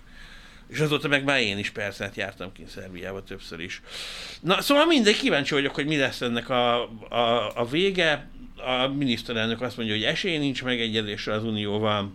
És 0.67 0.80
azóta 0.80 1.08
meg 1.08 1.23
már 1.23 1.41
én 1.41 1.58
is 1.58 1.69
persze, 1.69 2.03
hát 2.03 2.15
jártam 2.15 2.51
ki 2.51 2.63
Szerbiába 2.67 3.23
többször 3.23 3.60
is. 3.60 3.82
Na, 4.41 4.62
szóval 4.62 4.86
mindegy, 4.86 5.17
kíváncsi 5.17 5.53
vagyok, 5.53 5.75
hogy 5.75 5.86
mi 5.86 5.97
lesz 5.97 6.21
ennek 6.21 6.49
a, 6.49 6.82
a, 7.10 7.58
a 7.60 7.65
vége. 7.65 8.30
A 8.56 8.88
miniszterelnök 8.88 9.62
azt 9.62 9.77
mondja, 9.77 9.95
hogy 9.95 10.03
esély 10.03 10.38
nincs 10.38 10.63
megegyezésre 10.63 11.34
az 11.34 11.43
Unióval. 11.43 12.12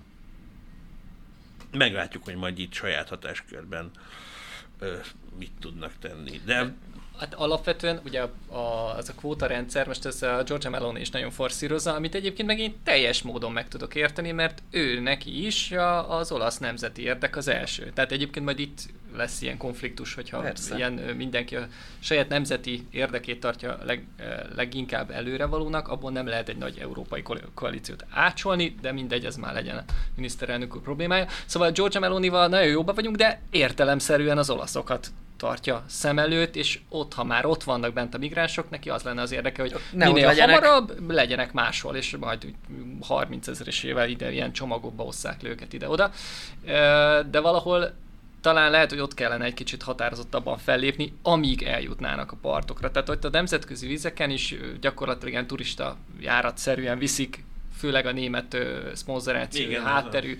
Meglátjuk, 1.71 2.25
hogy 2.25 2.37
majd 2.37 2.59
itt 2.59 2.73
saját 2.73 3.09
hatáskörben 3.09 3.91
ö, 4.79 4.95
mit 5.39 5.53
tudnak 5.61 5.93
tenni. 6.01 6.41
De 6.45 6.75
Hát 7.19 7.35
alapvetően 7.35 8.01
ugye 8.05 8.21
a, 8.21 8.55
a, 8.55 8.97
az 8.97 9.09
a 9.09 9.13
kvóta 9.13 9.47
rendszer, 9.47 9.87
most 9.87 10.05
ez 10.05 10.23
a 10.23 10.43
Georgia 10.47 10.71
Meloni 10.71 11.01
is 11.01 11.11
nagyon 11.11 11.31
forszírozza, 11.31 11.95
amit 11.95 12.15
egyébként 12.15 12.49
meg 12.49 12.59
én 12.59 12.75
teljes 12.85 13.23
módon 13.23 13.53
meg 13.53 13.69
tudok 13.69 13.95
érteni, 13.95 14.31
mert 14.33 14.63
ő 14.71 15.01
neki 15.01 15.47
is 15.47 15.73
a, 15.73 16.19
az 16.19 16.33
olasz 16.33 16.59
nemzeti 16.59 17.03
érdek 17.03 17.37
az 17.37 17.49
első. 17.49 17.91
Tehát 17.95 18.13
egyébként 18.13 18.45
majd 18.45 18.59
itt 18.59 18.81
lesz 19.17 19.43
ilyen 19.43 19.57
konfliktus, 19.57 20.15
hogyha 20.15 20.41
Persze. 20.41 20.77
ilyen 20.77 20.93
mindenki 20.93 21.57
a 21.57 21.67
saját 21.99 22.29
nemzeti 22.29 22.87
érdekét 22.91 23.41
tartja 23.41 23.79
leg, 23.85 24.07
leginkább 24.55 25.11
előrevalónak, 25.11 25.89
abból 25.89 26.11
nem 26.11 26.27
lehet 26.27 26.49
egy 26.49 26.57
nagy 26.57 26.79
európai 26.79 27.23
koalíciót 27.55 28.05
ácsolni, 28.11 28.75
de 28.81 28.93
mindegy, 28.93 29.25
ez 29.25 29.37
már 29.37 29.55
legyen 29.55 29.77
a 29.77 29.85
miniszterelnök 30.17 30.83
problémája. 30.83 31.27
Szóval 31.47 31.71
Georgia 31.71 32.01
Melonival 32.01 32.49
nagyon 32.49 32.71
jóban 32.71 32.95
vagyunk, 32.95 33.17
de 33.17 33.41
értelemszerűen 33.51 34.39
az 34.39 34.51
olaszokat 34.51 35.09
tartja 35.43 35.85
szem 35.87 36.19
előtt, 36.19 36.57
és 36.57 36.81
ott, 36.89 37.15
ha 37.15 37.25
már 37.25 37.47
ott 37.47 37.63
vannak 37.63 37.93
bent 37.93 38.15
a 38.15 38.19
migránsok, 38.19 38.71
neki 38.71 38.91
az 38.91 39.03
lenne 39.03 39.23
az 39.23 39.33
érdeke, 39.33 39.63
hogy 39.63 39.75
ne 39.93 40.07
minél 40.07 40.27
legyenek. 40.27 40.65
hamarabb 40.65 41.11
legyenek 41.11 41.53
máshol, 41.53 41.97
és 41.97 42.17
majd 42.21 42.55
30 43.01 43.49
ezeresével 43.49 44.09
ide 44.09 44.33
ilyen 44.33 44.53
csomagokba 44.53 45.05
osszák 45.05 45.43
le 45.43 45.49
őket 45.49 45.73
ide-oda. 45.73 46.11
De 47.31 47.41
valahol 47.41 47.93
talán 48.41 48.71
lehet, 48.71 48.91
hogy 48.91 49.01
ott 49.01 49.15
kellene 49.15 49.45
egy 49.45 49.55
kicsit 49.55 49.83
határozottabban 49.83 50.59
fellépni, 50.59 51.15
amíg 51.23 51.63
eljutnának 51.63 52.33
a 52.33 52.37
partokra. 52.41 52.91
Tehát 52.91 53.09
hogy 53.09 53.19
a 53.23 53.29
nemzetközi 53.29 53.87
vizeken 53.87 54.31
is 54.31 54.55
gyakorlatilag 54.81 55.33
ilyen 55.33 55.47
turista 55.47 55.97
járatszerűen 56.21 56.99
viszik 56.99 57.45
főleg 57.77 58.07
a 58.07 58.13
német 58.13 58.57
szponzoráció 58.93 59.81
hátterű 59.81 60.39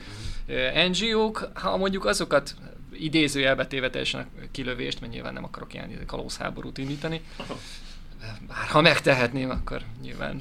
NGO-k, 0.91 1.49
ha 1.55 1.77
mondjuk 1.77 2.05
azokat 2.05 2.55
idézőjelbe 2.93 3.67
téve 3.67 3.91
teljesen 3.91 4.21
a 4.21 4.45
kilövést, 4.51 5.01
mert 5.01 5.13
nyilván 5.13 5.33
nem 5.33 5.45
akarok 5.45 5.75
ilyen 5.75 6.07
kalózháborút 6.07 6.79
indítani. 6.79 7.21
Bár 8.49 8.69
ha 8.69 8.81
megtehetném, 8.81 9.51
akkor 9.51 9.83
nyilván. 10.03 10.41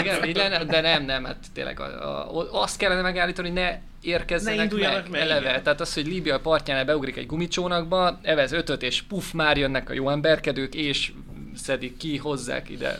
Igen, 0.00 0.24
így 0.24 0.36
lenne, 0.36 0.64
de 0.64 0.80
nem, 0.80 1.04
nem, 1.04 1.24
hát 1.24 1.46
tényleg 1.52 1.80
a, 1.80 2.38
a, 2.38 2.62
azt 2.62 2.76
kellene 2.76 3.02
megállítani, 3.02 3.48
hogy 3.48 3.56
ne 3.56 3.78
érkezzenek 4.00 4.72
ne 4.72 4.88
meg, 4.88 5.10
meg 5.10 5.20
eleve. 5.20 5.48
Igen. 5.48 5.62
Tehát 5.62 5.80
az, 5.80 5.94
hogy 5.94 6.06
Líbia 6.06 6.40
partjánál 6.40 6.84
beugrik 6.84 7.16
egy 7.16 7.26
gumicsónakba, 7.26 8.18
evez 8.22 8.52
ötöt, 8.52 8.82
és 8.82 9.02
puff, 9.02 9.32
már 9.32 9.56
jönnek 9.58 9.90
a 9.90 9.92
jó 9.92 10.10
emberkedők, 10.10 10.74
és 10.74 11.12
szedik 11.54 11.96
ki, 11.96 12.16
hozzák 12.16 12.68
ide 12.68 12.98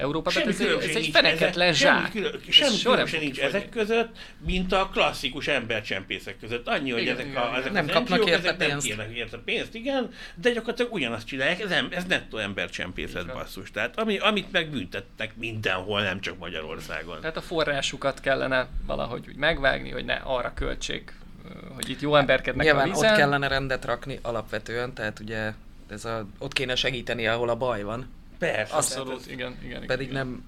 Európában. 0.00 0.32
Semmi 0.32 0.54
Tehát 0.54 0.60
ez, 0.60 0.66
egy- 0.66 0.72
ez 0.72 0.80
különbség 0.80 0.96
egy 0.96 1.02
nincs 1.02 1.14
feneketlen 1.14 1.68
ezek- 1.68 1.80
zsák. 1.80 1.96
Semmi, 1.96 2.10
külön, 2.10 2.40
Ez 2.48 2.54
semmi 2.54 2.70
nem 2.82 2.92
különbség 2.92 3.20
nincs 3.20 3.38
ezek 3.40 3.68
között, 3.68 4.16
mint 4.46 4.72
a 4.72 4.88
klasszikus 4.92 5.46
embercsempészek 5.48 6.38
között. 6.40 6.68
Annyi, 6.68 6.90
hogy 6.90 7.00
Igen, 7.02 7.14
ezek, 7.14 7.26
igen, 7.26 7.42
a, 7.42 7.46
igen. 7.46 7.60
ezek 7.60 7.72
Nem 7.72 7.84
az 7.84 7.92
kapnak 7.92 8.18
NGO-k, 8.18 8.28
érte 8.30 8.40
ezek 8.48 8.58
nem 8.58 8.68
pénzt. 8.68 8.86
kérnek 8.86 9.10
érte 9.16 9.38
pénzt, 9.44 9.74
igen, 9.74 10.10
de 10.34 10.50
gyakorlatilag 10.50 10.92
ugyanazt 10.92 11.26
csinálják, 11.26 11.60
ez, 11.60 11.70
em- 11.70 11.94
ez 11.94 12.04
nettó 12.04 12.38
embercsempészet 12.38 13.24
van. 13.26 13.34
basszus. 13.34 13.70
Tehát 13.70 13.98
ami, 13.98 14.18
amit 14.18 14.52
megbüntettek 14.52 15.36
mindenhol, 15.36 16.02
nem 16.02 16.20
csak 16.20 16.38
Magyarországon. 16.38 17.20
Tehát 17.20 17.36
a 17.36 17.40
forrásukat 17.40 18.20
kellene 18.20 18.66
valahogy 18.86 19.24
úgy 19.28 19.36
megvágni, 19.36 19.90
hogy 19.90 20.04
ne 20.04 20.14
arra 20.14 20.52
költsék, 20.54 21.14
ö, 21.44 21.48
hogy 21.74 21.88
itt 21.90 22.00
jó 22.00 22.16
emberkednek 22.16 22.64
Nyilván 22.66 22.88
a 22.88 22.92
vízen. 22.92 23.10
ott 23.10 23.16
kellene 23.16 23.48
rendet 23.48 23.84
rakni 23.84 24.18
alapvetően, 24.22 24.94
tehát 24.94 25.20
ugye 25.20 25.52
ez 25.88 26.04
a, 26.04 26.26
ott 26.38 26.52
kéne 26.52 26.74
segíteni, 26.74 27.26
ahol 27.26 27.48
a 27.48 27.54
baj 27.56 27.82
van. 27.82 28.08
Persze. 28.40 28.74
Abszolút, 28.74 29.30
igen, 29.30 29.58
igen. 29.64 29.86
Pedig 29.86 30.08
igen. 30.10 30.26
nem 30.26 30.44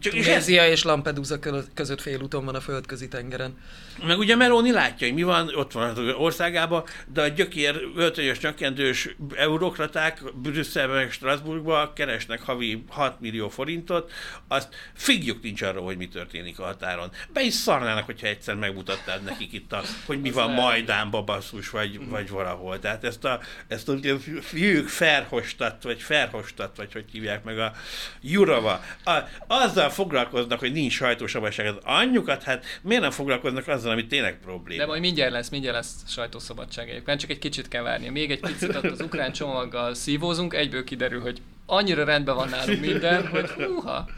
Csak 0.00 0.12
Tunézia 0.12 0.68
és 0.68 0.82
Lampedusa 0.82 1.38
kö- 1.38 1.68
között 1.74 2.00
félúton 2.00 2.44
van 2.44 2.54
a 2.54 2.60
földközi 2.60 3.08
tengeren. 3.08 3.58
Meg 4.06 4.18
ugye 4.18 4.36
Meloni 4.36 4.72
látja, 4.72 5.06
hogy 5.06 5.16
mi 5.16 5.22
van, 5.22 5.50
ott 5.54 5.72
van 5.72 5.88
az 5.88 5.98
országában, 6.16 6.84
de 7.12 7.22
a 7.22 7.28
gyökér 7.28 7.80
öltönyös 7.96 8.40
nyakkendős 8.40 9.08
eurokraták 9.36 10.22
Brüsszelben, 10.34 10.96
meg 10.96 11.10
Strasbourgban 11.10 11.92
keresnek 11.94 12.42
havi 12.42 12.84
6 12.88 13.20
millió 13.20 13.48
forintot, 13.48 14.12
azt 14.48 14.74
figjuk 14.94 15.42
nincs 15.42 15.62
arról, 15.62 15.84
hogy 15.84 15.96
mi 15.96 16.08
történik 16.08 16.58
a 16.58 16.64
határon. 16.64 17.10
Be 17.32 17.42
is 17.42 17.54
szarnának, 17.54 18.04
hogyha 18.04 18.26
egyszer 18.26 18.54
megmutattad 18.54 19.22
nekik 19.22 19.52
itt, 19.52 19.72
a, 19.72 19.82
hogy 20.06 20.20
mi 20.20 20.30
van. 20.30 20.50
Majdánba 20.50 21.22
basszus, 21.22 21.70
vagy, 21.70 22.08
vagy 22.08 22.28
valahol. 22.28 22.78
Tehát 22.78 23.04
ezt 23.04 23.24
a, 23.24 23.40
ezt 23.68 23.88
a 23.88 23.96
fiúk 24.40 24.88
Ferhostat, 24.88 25.82
vagy 25.82 26.00
Ferhostat, 26.02 26.76
vagy 26.76 26.92
hogy 26.92 27.04
hívják 27.12 27.44
meg 27.44 27.58
a 27.58 27.72
Jurava, 28.20 28.80
a, 29.04 29.12
azzal 29.46 29.90
foglalkoznak, 29.90 30.58
hogy 30.58 30.72
nincs 30.72 30.92
sajtósabadság 30.92 31.66
az 31.66 31.76
anyjukat, 31.82 32.42
hát 32.42 32.64
miért 32.82 33.02
nem 33.02 33.10
foglalkoznak 33.10 33.68
azzal, 33.68 33.87
ami 33.90 34.06
tényleg 34.06 34.38
probléma? 34.40 34.80
De 34.80 34.86
majd 34.86 35.00
mindjárt 35.00 35.32
lesz, 35.32 35.48
mindjárt 35.48 35.76
lesz 35.76 35.94
sajtószabadság 36.06 36.90
egyébként, 36.90 37.20
csak 37.20 37.30
egy 37.30 37.38
kicsit 37.38 37.68
kell 37.68 37.82
várni. 37.82 38.08
Még 38.08 38.30
egy 38.30 38.40
picit 38.40 38.76
ott 38.76 38.84
az 38.84 39.00
ukrán 39.00 39.32
csomaggal 39.32 39.94
szívózunk, 39.94 40.54
egyből 40.54 40.84
kiderül, 40.84 41.20
hogy 41.20 41.40
annyira 41.66 42.04
rendben 42.04 42.34
van 42.34 42.48
nálunk 42.48 42.80
minden, 42.80 43.26
hogy 43.26 43.50
húha. 43.50 44.08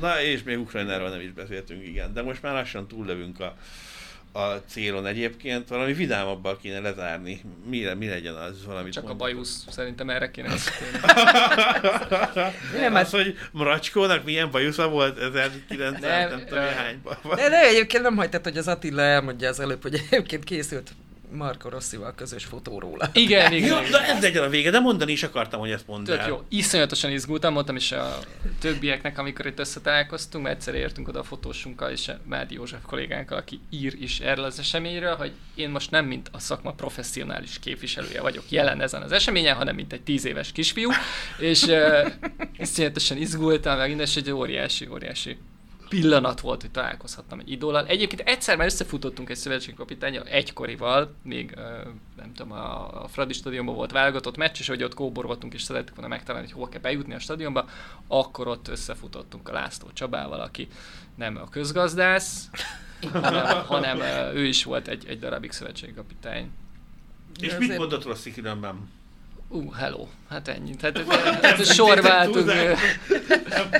Na, 0.00 0.22
és 0.22 0.42
még 0.42 0.58
Ukrajnáról 0.58 1.08
nem 1.08 1.20
is 1.20 1.32
beszéltünk, 1.32 1.86
igen. 1.86 2.12
De 2.12 2.22
most 2.22 2.42
már 2.42 2.52
lassan 2.52 2.88
túllövünk 2.88 3.40
a, 3.40 3.56
a 4.32 4.62
célon 4.66 5.06
egyébként. 5.06 5.68
Valami 5.68 5.92
vidámabbal 5.92 6.58
kéne 6.62 6.80
lezárni. 6.80 7.40
Mi, 7.68 7.86
mi 7.98 8.08
legyen 8.08 8.34
az? 8.34 8.64
Valami 8.66 8.90
Csak 8.90 9.08
a 9.08 9.14
bajusz, 9.14 9.64
szerintem 9.68 10.10
erre 10.10 10.30
kéne. 10.30 10.48
Nem, 12.80 12.94
az, 12.94 13.10
hogy 13.10 13.38
Mracskónak 13.52 14.24
milyen 14.24 14.50
bajusza 14.50 14.88
volt 14.88 15.18
1900, 15.18 16.00
nem, 16.00 16.28
Nem, 16.28 16.46
tudom, 16.46 16.64
hányban. 16.64 17.16
De, 17.34 17.48
de 17.48 17.60
egyébként 17.60 18.02
nem 18.02 18.16
hagytad, 18.16 18.42
hogy 18.44 18.56
az 18.56 18.68
Attila 18.68 19.02
elmondja 19.02 19.48
az 19.48 19.60
előbb, 19.60 19.82
hogy 19.82 19.94
egyébként 20.10 20.44
készült 20.44 20.92
Marco 21.34 21.68
Rossival 21.68 22.14
közös 22.14 22.44
fotó 22.44 22.78
róla. 22.78 23.10
Igen, 23.12 23.52
igen. 23.52 23.68
Jó, 23.68 23.90
de 23.90 24.06
ez 24.06 24.22
legyen 24.22 24.42
a 24.42 24.48
vége, 24.48 24.70
de 24.70 24.80
mondani 24.80 25.12
is 25.12 25.22
akartam, 25.22 25.60
hogy 25.60 25.70
ezt 25.70 25.86
mondd 25.86 26.04
Tök 26.04 26.26
jó. 26.26 26.42
Iszonyatosan 26.48 27.10
izgultam, 27.10 27.52
mondtam 27.52 27.76
is 27.76 27.92
a 27.92 28.18
többieknek, 28.60 29.18
amikor 29.18 29.46
itt 29.46 29.58
összetalálkoztunk, 29.58 30.44
mert 30.44 30.56
egyszer 30.56 30.74
értünk 30.74 31.08
oda 31.08 31.18
a 31.18 31.22
fotósunkkal 31.22 31.90
és 31.90 32.08
a 32.08 32.18
Mádi 32.24 32.54
József 32.54 32.80
kollégánkkal, 32.86 33.38
aki 33.38 33.60
ír 33.70 33.94
is 34.00 34.20
erről 34.20 34.44
az 34.44 34.58
eseményről, 34.58 35.14
hogy 35.14 35.32
én 35.54 35.70
most 35.70 35.90
nem 35.90 36.04
mint 36.04 36.28
a 36.32 36.38
szakma 36.38 36.72
professzionális 36.72 37.58
képviselője 37.58 38.20
vagyok 38.20 38.44
jelen 38.48 38.80
ezen 38.80 39.02
az 39.02 39.12
eseményen, 39.12 39.56
hanem 39.56 39.74
mint 39.74 39.92
egy 39.92 40.02
tíz 40.02 40.24
éves 40.24 40.52
kisfiú, 40.52 40.90
és 41.38 41.62
uh, 41.62 42.10
iszonyatosan 42.58 43.16
izgultam, 43.16 43.76
meg 43.76 43.88
minden, 43.88 44.06
és 44.06 44.16
egy 44.16 44.30
óriási, 44.30 44.88
óriási 44.90 45.36
pillanat 46.00 46.40
volt, 46.40 46.60
hogy 46.60 46.70
találkozhattam 46.70 47.38
egy 47.38 47.50
idóllal. 47.50 47.86
Egyébként 47.86 48.28
egyszer 48.28 48.56
már 48.56 48.66
összefutottunk 48.66 49.30
egy 49.30 49.36
szövetségkapitányjal, 49.36 50.26
egykorival, 50.26 51.14
még 51.22 51.54
nem 52.16 52.32
tudom, 52.34 52.52
a, 52.52 53.02
a 53.02 53.08
Fradi 53.08 53.32
stadionban 53.32 53.74
volt 53.74 53.92
válogatott 53.92 54.36
meccs, 54.36 54.58
és 54.58 54.68
hogy 54.68 54.82
ott 54.82 54.94
kóboroltunk, 54.94 55.54
és 55.54 55.62
szerettük 55.62 55.94
volna 55.94 56.14
megtalálni, 56.14 56.46
hogy 56.46 56.56
hol 56.56 56.68
kell 56.68 56.80
bejutni 56.80 57.14
a 57.14 57.18
stadionba, 57.18 57.68
akkor 58.06 58.48
ott 58.48 58.68
összefutottunk 58.68 59.48
a 59.48 59.52
László 59.52 59.88
Csabával, 59.92 60.40
aki 60.40 60.68
nem 61.14 61.36
a 61.36 61.48
közgazdász, 61.48 62.50
hanem, 63.12 63.64
hanem 63.66 64.00
ő 64.34 64.44
is 64.44 64.64
volt 64.64 64.88
egy, 64.88 65.04
egy 65.08 65.18
darabig 65.18 65.52
szövetségkapitány. 65.52 66.50
És 67.40 67.56
mit 67.58 67.76
mondott 67.76 68.04
Rossi 68.04 68.32
különben? 68.32 68.90
Uh, 69.52 69.74
hello. 69.74 70.06
Hát 70.28 70.48
ennyi. 70.48 70.76
Tehát, 70.76 71.04
tehát 71.40 71.64
sorváltunk. 71.64 72.50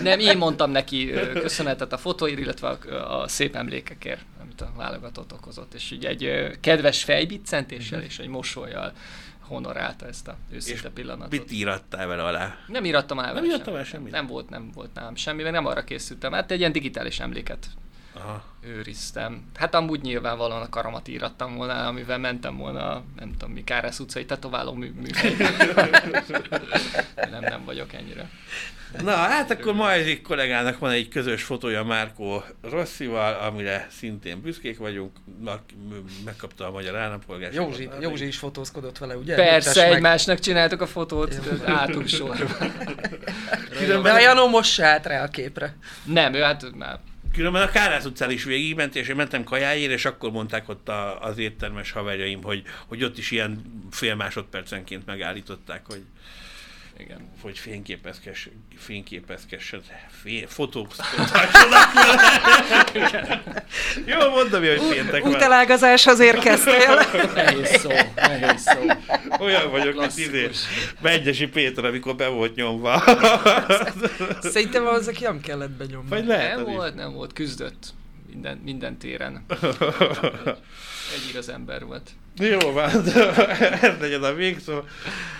Nem, 0.01 0.19
én 0.19 0.37
mondtam 0.37 0.71
neki 0.71 1.11
köszönetet 1.33 1.93
a 1.93 1.99
fotóért, 1.99 2.39
illetve 2.39 2.69
a, 2.69 3.21
a 3.21 3.29
szép 3.29 3.57
emlékekért, 3.57 4.25
amit 4.41 4.61
a 4.61 4.73
válogatott 4.77 5.33
okozott. 5.33 5.75
És 5.75 5.91
ugye 5.91 6.09
egy 6.09 6.51
kedves 6.61 7.05
fejbiccentéssel 7.05 8.03
és 8.03 8.19
egy 8.19 8.29
mosolyjal 8.29 8.93
honorálta 9.41 10.07
ezt 10.07 10.29
a 10.29 10.37
őszinte 10.51 10.91
pillanatot. 10.91 11.31
Mit 11.31 11.53
írattál 11.53 12.07
vele 12.07 12.23
alá? 12.23 12.57
Nem 12.67 12.85
írattam 12.85 13.19
el 13.19 13.33
Nem 13.33 13.45
írtam 13.45 13.75
el 13.75 13.85
semmit? 13.85 14.13
Nem 14.13 14.27
volt, 14.27 14.49
nem 14.49 14.71
volt 14.75 14.95
nálam 14.95 15.15
semmi, 15.15 15.43
mert 15.43 15.55
nem 15.55 15.67
arra 15.67 15.85
készültem. 15.85 16.33
Hát 16.33 16.51
egy 16.51 16.59
ilyen 16.59 16.73
digitális 16.73 17.21
emléket 17.21 17.67
Aha. 18.15 18.45
őriztem. 18.61 19.45
Hát 19.55 19.75
amúgy 19.75 20.01
nyilvánvalóan 20.01 20.63
a 20.63 20.69
karamat 20.69 21.09
írattam 21.09 21.55
volna, 21.55 21.87
amivel 21.87 22.19
mentem 22.19 22.57
volna, 22.57 23.03
nem 23.17 23.33
tudom 23.39 23.55
mi, 23.55 23.65
Kárász 23.65 23.99
utcai 23.99 24.25
tetováló 24.25 24.73
mű, 24.73 24.93
nem, 27.31 27.41
nem 27.41 27.65
vagyok 27.65 27.93
ennyire. 27.93 28.31
Na, 29.01 29.11
hát 29.11 29.51
akkor 29.51 29.75
ma 29.75 29.93
egyik 29.93 30.23
kollégának 30.23 30.79
van 30.79 30.91
egy 30.91 31.09
közös 31.09 31.43
fotója 31.43 31.85
Márkó 31.85 32.45
Rosszival, 32.63 33.35
amire 33.35 33.89
szintén 33.91 34.41
büszkék 34.41 34.79
vagyunk, 34.79 35.17
megkapta 36.25 36.67
a 36.67 36.71
magyar 36.71 36.97
állampolgárságot. 36.97 37.79
Józsi, 37.79 37.91
Józsi 38.01 38.27
is 38.27 38.39
fotózkodott 38.39 38.99
vele, 38.99 39.17
ugye? 39.17 39.35
Persze, 39.35 39.83
meg. 39.83 39.93
egymásnak 39.93 40.39
csináltuk 40.39 40.81
a 40.81 40.87
fotót, 40.87 41.41
álltunk 41.65 42.09
sorba. 42.09 42.45
De 43.87 44.13
a 44.13 44.19
Janó 44.19 44.49
most 44.49 44.73
se 44.73 44.87
állt 44.87 45.07
rá 45.07 45.23
a 45.23 45.29
képre. 45.29 45.77
Nem, 46.05 46.35
ő 46.35 46.41
hát 46.41 46.75
már 46.75 46.99
Különben 47.33 47.63
a 47.63 47.71
Kárász 47.71 48.05
utcán 48.05 48.31
is 48.31 48.45
végigment, 48.45 48.97
és 48.97 49.09
én 49.09 49.17
mentem 49.17 49.45
kajáért, 49.45 49.93
és 49.93 50.05
akkor 50.05 50.31
mondták 50.31 50.69
ott 50.69 50.89
a, 50.89 51.23
az 51.23 51.39
éttermes 51.39 51.91
haverjaim, 51.91 52.43
hogy, 52.43 52.63
hogy 52.87 53.05
ott 53.05 53.19
is 53.19 53.31
ilyen 53.31 53.63
fél 53.91 54.15
másodpercenként 54.15 55.07
megállították, 55.07 55.87
hogy, 55.87 56.03
igen. 56.99 57.31
hogy 57.41 57.59
fényképezkess, 57.59 58.49
fényképezkessed, 58.77 59.83
fé, 60.23 60.45
fotók. 60.49 60.95
Jó, 64.07 64.31
mondom, 64.31 64.61
hogy 64.61 64.89
péntek 64.91 65.23
van. 65.23 65.35
Útelágazáshoz 65.35 66.21
érkeztél. 66.21 66.95
Nehéz 67.35 67.81
szó, 67.81 67.91
nehéz 68.15 68.63
szó. 68.63 68.81
Olyan 69.39 69.71
vagyok, 69.71 69.99
mint 69.99 70.19
izé, 70.19 70.51
Megyesi 71.01 71.49
Péter, 71.49 71.85
amikor 71.85 72.17
be 72.17 72.29
volt 72.29 72.55
nyomva. 72.55 73.03
Szerintem 74.41 74.87
az, 74.87 75.09
aki 75.09 75.23
nem 75.23 75.41
kellett 75.41 75.71
benyomni. 75.71 76.09
Vagy 76.09 76.27
lehet 76.27 76.57
Nem 76.57 76.65
volt, 76.75 76.95
nem 76.95 77.13
volt, 77.13 77.33
küzdött 77.33 77.95
minden, 78.33 78.57
minden 78.65 78.99
téren. 78.99 79.45
Egy 81.15 81.29
igaz 81.31 81.49
ember 81.49 81.85
volt. 81.85 82.11
Jó 82.37 82.59
van, 82.73 82.91
ez 83.81 83.95
legyen 84.01 84.23
a 84.23 84.33
végszó. 84.35 84.73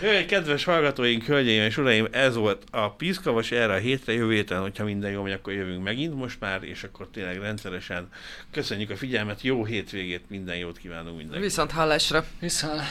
Jöjj, 0.03 0.25
kedves 0.25 0.65
hallgatóink, 0.65 1.25
hölgyeim 1.25 1.63
és 1.63 1.77
uraim, 1.77 2.09
ez 2.11 2.35
volt 2.37 2.63
a 2.71 2.91
Piszkavas 2.91 3.51
erre 3.51 3.75
a 3.75 3.79
hétre, 3.79 4.13
jövő 4.13 4.33
héten, 4.33 4.61
hogyha 4.61 4.85
minden 4.85 5.11
jó 5.11 5.23
megy, 5.23 5.33
akkor 5.33 5.53
jövünk 5.53 5.83
megint 5.83 6.15
most 6.15 6.41
már, 6.41 6.63
és 6.65 6.83
akkor 6.83 7.09
tényleg 7.13 7.41
rendszeresen 7.41 8.09
köszönjük 8.51 8.91
a 8.91 8.97
figyelmet, 8.97 9.43
jó 9.43 9.65
hétvégét, 9.65 10.23
minden 10.29 10.57
jót 10.57 10.79
kívánunk 10.79 11.17
mindenkinek. 11.17 11.43
Viszont 11.43 11.71
hallásra. 11.71 12.25
Viszont. 12.41 12.83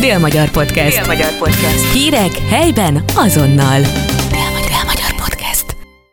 Dél-Magyar 0.00 0.50
Podcast. 0.50 0.96
Dél-Magyar 0.96 1.38
Podcast. 1.38 1.92
Hírek 1.92 2.32
helyben 2.32 3.04
azonnal. 3.14 3.82